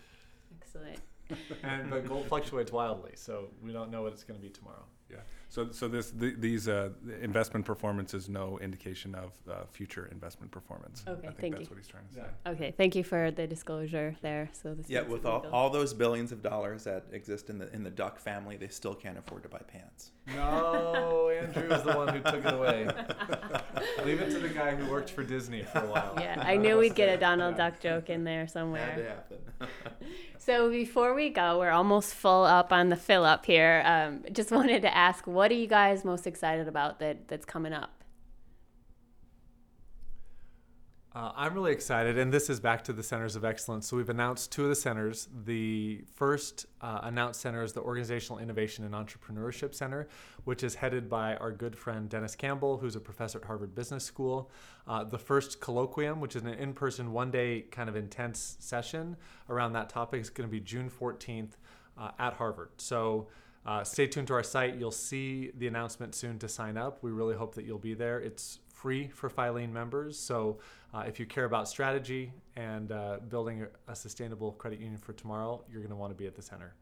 Excellent. 0.61 0.99
And 1.63 1.89
but 1.89 2.07
gold 2.07 2.27
fluctuates 2.27 2.71
wildly, 2.71 3.11
so 3.15 3.49
we 3.63 3.73
don't 3.73 3.91
know 3.91 4.03
what 4.03 4.13
it's 4.13 4.23
going 4.23 4.39
to 4.39 4.43
be 4.45 4.51
tomorrow. 4.51 4.83
Yeah. 5.15 5.21
So 5.47 5.69
so 5.71 5.87
this 5.87 6.11
th- 6.11 6.35
these 6.39 6.67
uh, 6.67 6.89
investment 7.21 7.65
performance 7.65 8.13
is 8.13 8.27
no 8.27 8.59
indication 8.59 9.15
of 9.15 9.31
uh, 9.49 9.53
future 9.71 10.09
investment 10.11 10.51
performance. 10.51 11.03
Okay, 11.07 11.27
I 11.27 11.31
think 11.31 11.39
thank 11.39 11.53
that's 11.55 11.63
you. 11.65 11.69
what 11.69 11.77
he's 11.77 11.87
trying 11.87 12.07
to 12.09 12.13
say. 12.15 12.21
Yeah. 12.45 12.51
Okay, 12.51 12.73
thank 12.75 12.95
you 12.95 13.03
for 13.03 13.31
the 13.31 13.47
disclosure 13.47 14.15
there. 14.21 14.49
So 14.51 14.73
this 14.73 14.89
Yeah, 14.89 15.03
with 15.03 15.25
all, 15.25 15.45
all 15.53 15.69
those 15.69 15.93
billions 15.93 16.31
of 16.33 16.41
dollars 16.41 16.83
that 16.85 17.05
exist 17.11 17.49
in 17.49 17.57
the 17.59 17.71
in 17.73 17.83
the 17.83 17.89
duck 17.91 18.19
family, 18.19 18.57
they 18.57 18.67
still 18.67 18.95
can't 18.95 19.17
afford 19.17 19.43
to 19.43 19.49
buy 19.49 19.61
pants. 19.67 20.11
No, 20.35 21.29
Andrew 21.29 21.71
is 21.73 21.83
the 21.83 21.93
one 21.93 22.07
who 22.09 22.19
took 22.19 22.43
it 22.43 22.53
away. 22.53 22.87
Leave 24.03 24.19
it 24.21 24.31
to 24.31 24.39
the 24.39 24.49
guy 24.49 24.75
who 24.75 24.91
worked 24.91 25.11
for 25.11 25.23
Disney 25.23 25.61
for 25.63 25.79
a 25.79 25.87
while. 25.87 26.15
Yeah, 26.19 26.41
I 26.45 26.57
knew 26.57 26.77
we'd 26.79 26.95
get 26.95 27.09
a 27.09 27.17
Donald 27.17 27.55
Yeah. 27.55 27.69
Duck 27.69 27.79
joke 27.79 28.09
in 28.09 28.23
there 28.23 28.41
Had 28.41 28.51
somewhere. 28.51 28.95
to 28.97 29.03
happen. 29.03 29.37
So 30.37 30.69
before 30.69 31.15
we 31.15 31.29
go, 31.31 31.57
we're 31.57 31.71
almost 31.71 32.13
full 32.13 32.43
up 32.43 32.71
on 32.71 32.89
the 32.89 32.95
fill 32.95 33.25
up 33.25 33.47
here. 33.47 33.81
Um, 33.83 34.23
just 34.31 34.51
wanted 34.51 34.83
to 34.83 34.95
ask, 34.95 35.04
what 35.25 35.51
are 35.51 35.55
you 35.55 35.67
guys 35.67 36.03
most 36.03 36.25
excited 36.25 36.67
about 36.67 36.99
that 36.99 37.27
that's 37.27 37.45
coming 37.45 37.73
up? 37.73 38.03
Uh, 41.13 41.31
I'm 41.33 41.53
really 41.53 41.71
excited, 41.71 42.17
and 42.17 42.33
this 42.33 42.49
is 42.49 42.59
back 42.59 42.83
to 42.85 42.91
the 42.91 43.01
centers 43.01 43.37
of 43.37 43.45
excellence. 43.45 43.87
So 43.87 43.95
we've 43.95 44.09
announced 44.09 44.51
two 44.51 44.63
of 44.63 44.69
the 44.69 44.75
centers. 44.75 45.29
The 45.45 46.03
first 46.13 46.65
uh, 46.81 46.99
announced 47.03 47.39
center 47.39 47.63
is 47.63 47.71
the 47.71 47.79
Organizational 47.79 48.39
Innovation 48.39 48.83
and 48.83 48.93
Entrepreneurship 48.93 49.73
Center, 49.73 50.09
which 50.43 50.61
is 50.61 50.75
headed 50.75 51.09
by 51.09 51.37
our 51.37 51.53
good 51.53 51.73
friend 51.77 52.09
Dennis 52.09 52.35
Campbell, 52.35 52.79
who's 52.79 52.97
a 52.97 52.99
professor 52.99 53.39
at 53.39 53.45
Harvard 53.45 53.73
Business 53.73 54.03
School. 54.03 54.51
Uh, 54.87 55.05
the 55.05 55.17
first 55.17 55.61
colloquium, 55.61 56.19
which 56.19 56.35
is 56.35 56.41
an 56.41 56.49
in-person, 56.49 57.13
one-day 57.13 57.61
kind 57.71 57.87
of 57.87 57.95
intense 57.95 58.57
session 58.59 59.15
around 59.49 59.71
that 59.71 59.87
topic, 59.87 60.19
is 60.19 60.29
going 60.29 60.49
to 60.49 60.51
be 60.51 60.59
June 60.59 60.89
14th 60.89 61.51
uh, 61.97 62.11
at 62.19 62.33
Harvard. 62.33 62.71
So. 62.77 63.27
Uh, 63.65 63.83
stay 63.83 64.05
tuned 64.05 64.27
to 64.27 64.33
our 64.33 64.43
site. 64.43 64.75
You'll 64.75 64.91
see 64.91 65.51
the 65.57 65.67
announcement 65.67 66.13
soon 66.13 66.37
to 66.39 66.47
sign 66.47 66.77
up. 66.77 67.01
We 67.01 67.11
really 67.11 67.35
hope 67.35 67.55
that 67.55 67.65
you'll 67.65 67.79
be 67.79 67.95
there. 67.95 68.19
It's 68.19 68.59
free 68.71 69.07
for 69.07 69.29
Filene 69.29 69.71
members. 69.71 70.19
So 70.19 70.59
uh, 70.93 71.05
if 71.07 71.19
you 71.19 71.25
care 71.25 71.45
about 71.45 71.67
strategy 71.67 72.31
and 72.55 72.91
uh, 72.91 73.17
building 73.27 73.65
a, 73.87 73.95
sustainable 73.95 74.51
credit 74.53 74.79
union 74.79 74.99
for 74.99 75.13
tomorrow, 75.13 75.63
you're 75.71 75.81
going 75.81 75.89
to 75.89 75.95
want 75.95 76.11
to 76.11 76.15
be 76.15 76.27
at 76.27 76.35
the 76.35 76.41
center. 76.41 76.75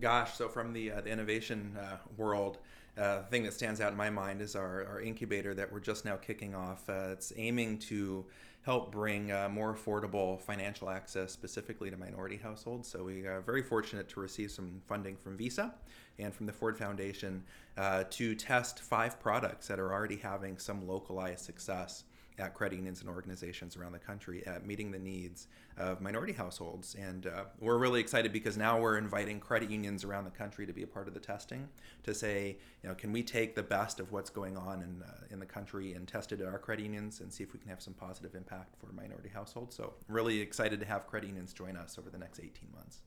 Gosh, 0.00 0.34
so 0.34 0.48
from 0.48 0.72
the, 0.72 0.90
uh, 0.90 1.00
the 1.02 1.10
innovation 1.10 1.78
uh, 1.80 1.98
world, 2.16 2.58
uh, 2.98 3.18
the 3.18 3.24
thing 3.24 3.42
that 3.44 3.54
stands 3.54 3.80
out 3.80 3.92
in 3.92 3.96
my 3.96 4.10
mind 4.10 4.42
is 4.42 4.54
our, 4.54 4.84
our 4.86 5.00
incubator 5.00 5.54
that 5.54 5.72
we're 5.72 5.80
just 5.80 6.04
now 6.04 6.16
kicking 6.16 6.54
off. 6.54 6.88
Uh, 6.88 7.10
it's 7.12 7.32
aiming 7.36 7.78
to 7.78 8.24
help 8.62 8.92
bring 8.92 9.32
uh, 9.32 9.48
more 9.48 9.74
affordable 9.74 10.40
financial 10.40 10.88
access 10.88 11.32
specifically 11.32 11.90
to 11.90 11.96
minority 11.96 12.36
households. 12.36 12.88
So 12.88 13.02
we 13.02 13.26
are 13.26 13.40
very 13.40 13.62
fortunate 13.62 14.08
to 14.10 14.20
receive 14.20 14.50
some 14.50 14.80
funding 14.86 15.16
from 15.16 15.36
Visa 15.36 15.74
and 16.18 16.32
from 16.32 16.46
the 16.46 16.52
Ford 16.52 16.78
Foundation 16.78 17.42
uh, 17.76 18.04
to 18.10 18.34
test 18.34 18.78
five 18.78 19.18
products 19.18 19.66
that 19.66 19.80
are 19.80 19.92
already 19.92 20.16
having 20.16 20.58
some 20.58 20.86
localized 20.86 21.44
success 21.44 22.04
at 22.38 22.54
credit 22.54 22.76
unions 22.76 23.00
and 23.00 23.08
organizations 23.08 23.76
around 23.76 23.92
the 23.92 23.98
country 23.98 24.46
at 24.46 24.66
meeting 24.66 24.90
the 24.90 24.98
needs 24.98 25.48
of 25.78 26.00
minority 26.00 26.32
households. 26.32 26.94
And 26.94 27.26
uh, 27.26 27.44
we're 27.60 27.78
really 27.78 28.00
excited 28.00 28.32
because 28.32 28.56
now 28.56 28.78
we're 28.78 28.98
inviting 28.98 29.40
credit 29.40 29.70
unions 29.70 30.04
around 30.04 30.24
the 30.24 30.30
country 30.30 30.66
to 30.66 30.72
be 30.72 30.82
a 30.82 30.86
part 30.86 31.08
of 31.08 31.14
the 31.14 31.20
testing 31.20 31.68
to 32.04 32.14
say, 32.14 32.56
you 32.82 32.88
know, 32.88 32.94
can 32.94 33.12
we 33.12 33.22
take 33.22 33.54
the 33.54 33.62
best 33.62 34.00
of 34.00 34.12
what's 34.12 34.30
going 34.30 34.56
on 34.56 34.82
in, 34.82 35.02
uh, 35.02 35.12
in 35.30 35.38
the 35.38 35.46
country 35.46 35.92
and 35.94 36.08
test 36.08 36.32
it 36.32 36.40
at 36.40 36.46
our 36.46 36.58
credit 36.58 36.82
unions 36.82 37.20
and 37.20 37.32
see 37.32 37.42
if 37.42 37.52
we 37.52 37.58
can 37.58 37.68
have 37.68 37.82
some 37.82 37.94
positive 37.94 38.34
impact 38.34 38.74
for 38.80 38.92
minority 38.92 39.28
households. 39.28 39.76
So 39.76 39.94
really 40.08 40.40
excited 40.40 40.80
to 40.80 40.86
have 40.86 41.06
credit 41.06 41.28
unions 41.28 41.52
join 41.52 41.76
us 41.76 41.98
over 41.98 42.10
the 42.10 42.18
next 42.18 42.40
18 42.40 42.52
months. 42.74 42.98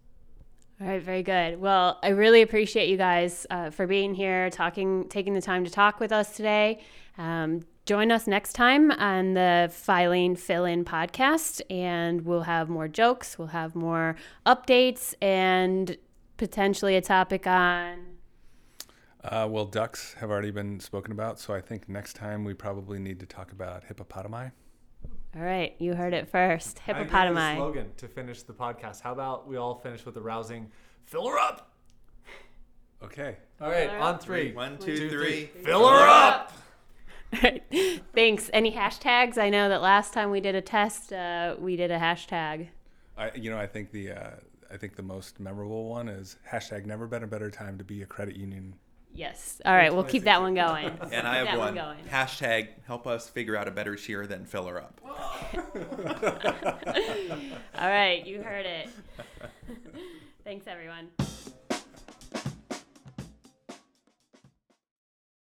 All 0.82 0.88
right, 0.88 1.02
very 1.02 1.24
good. 1.24 1.62
Well, 1.62 2.00
I 2.04 2.10
really 2.10 2.42
appreciate 2.42 2.90
you 2.90 2.98
guys 2.98 3.48
uh, 3.50 3.70
for 3.70 3.88
being 3.88 4.14
here, 4.14 4.50
talking, 4.50 5.08
taking 5.08 5.34
the 5.34 5.42
time 5.42 5.64
to 5.64 5.72
talk 5.72 6.02
with 6.02 6.12
us 6.12 6.36
today. 6.36 6.84
Um, 7.18 7.62
join 7.86 8.12
us 8.12 8.26
next 8.28 8.54
time 8.54 8.92
on 8.92 9.34
the 9.34 9.72
Filene 9.72 10.38
Fill 10.38 10.66
In 10.66 10.84
podcast, 10.84 11.62
and 11.70 12.22
we'll 12.26 12.42
have 12.42 12.68
more 12.70 12.88
jokes, 12.88 13.38
we'll 13.38 13.50
have 13.50 13.76
more 13.76 14.16
updates, 14.46 15.14
and 15.22 15.98
potentially 16.38 16.96
a 16.96 17.02
topic 17.02 17.46
on. 17.46 18.00
Uh, 19.24 19.48
well, 19.50 19.66
ducks 19.66 20.14
have 20.20 20.30
already 20.30 20.52
been 20.52 20.80
spoken 20.80 21.12
about, 21.12 21.40
so 21.40 21.54
I 21.54 21.62
think 21.62 21.90
next 21.90 22.14
time 22.14 22.44
we 22.44 22.54
probably 22.54 23.00
need 23.00 23.20
to 23.20 23.26
talk 23.26 23.52
about 23.52 23.84
hippopotami. 23.88 24.52
All 25.36 25.42
right, 25.42 25.76
you 25.80 25.94
heard 25.94 26.14
it 26.14 26.30
first. 26.30 26.80
Hippopotami. 26.88 26.96
I 26.96 27.00
think 27.04 27.12
a 27.12 27.16
Hippopotami. 27.16 27.56
slogan 27.56 27.92
to 27.98 28.08
finish 28.08 28.44
the 28.44 28.54
podcast. 28.54 29.02
How 29.02 29.12
about 29.12 29.48
we 29.48 29.58
all 29.58 29.76
finish 29.76 30.06
with 30.06 30.16
a 30.18 30.22
rousing 30.22 30.72
"Fill 31.04 31.28
her 31.28 31.38
up"? 31.38 31.72
Okay. 33.04 33.38
All 33.60 33.70
right, 33.70 33.90
on 33.90 34.16
up. 34.16 34.24
three. 34.24 34.54
One, 34.54 34.78
two, 34.78 35.10
three. 35.10 35.48
Fill 35.64 35.88
her 35.88 36.08
up. 36.08 36.52
Thanks. 38.14 38.50
Any 38.54 38.72
hashtags? 38.72 39.38
I 39.38 39.50
know 39.50 39.70
that 39.70 39.82
last 39.82 40.14
time 40.14 40.32
we 40.32 40.40
did 40.40 40.56
a 40.56 40.62
test, 40.62 41.12
uh, 41.12 41.56
we 41.60 41.76
did 41.76 41.92
a 41.92 42.00
hashtag. 42.00 42.68
I, 43.18 43.32
you 43.36 43.50
know, 43.50 43.58
I 43.58 43.68
think 43.68 43.92
the 43.92 44.12
uh, 44.12 44.30
I 44.72 44.78
think 44.78 44.96
the 44.96 45.04
most 45.04 45.40
memorable 45.40 45.90
one 45.90 46.08
is 46.10 46.38
hashtag 46.50 46.86
never 46.86 47.08
been 47.08 47.24
a 47.24 47.28
better 47.28 47.50
time 47.52 47.78
to 47.78 47.84
be 47.84 48.02
a 48.02 48.06
credit 48.06 48.36
union. 48.36 48.76
Yes. 49.14 49.62
All 49.66 49.74
right, 49.74 49.94
we'll 49.94 50.04
keep 50.04 50.24
that 50.24 50.42
one 50.42 50.56
going. 50.56 50.88
And 51.02 51.12
Keep 51.12 51.24
I 51.24 51.36
have 51.38 51.46
that 51.46 51.58
one. 51.58 51.74
going. 51.76 51.98
Hashtag 52.12 52.68
help 52.86 53.08
us 53.08 53.30
figure 53.30 53.56
out 53.56 53.68
a 53.68 53.72
better 53.72 53.96
cheer 53.96 54.28
than 54.28 54.46
fill 54.46 54.66
her 54.68 54.82
up. 54.82 55.00
All 57.80 57.90
right, 57.90 58.26
you 58.26 58.42
heard 58.42 58.66
it. 58.66 58.90
Thanks, 60.44 60.68
everyone. 60.68 61.08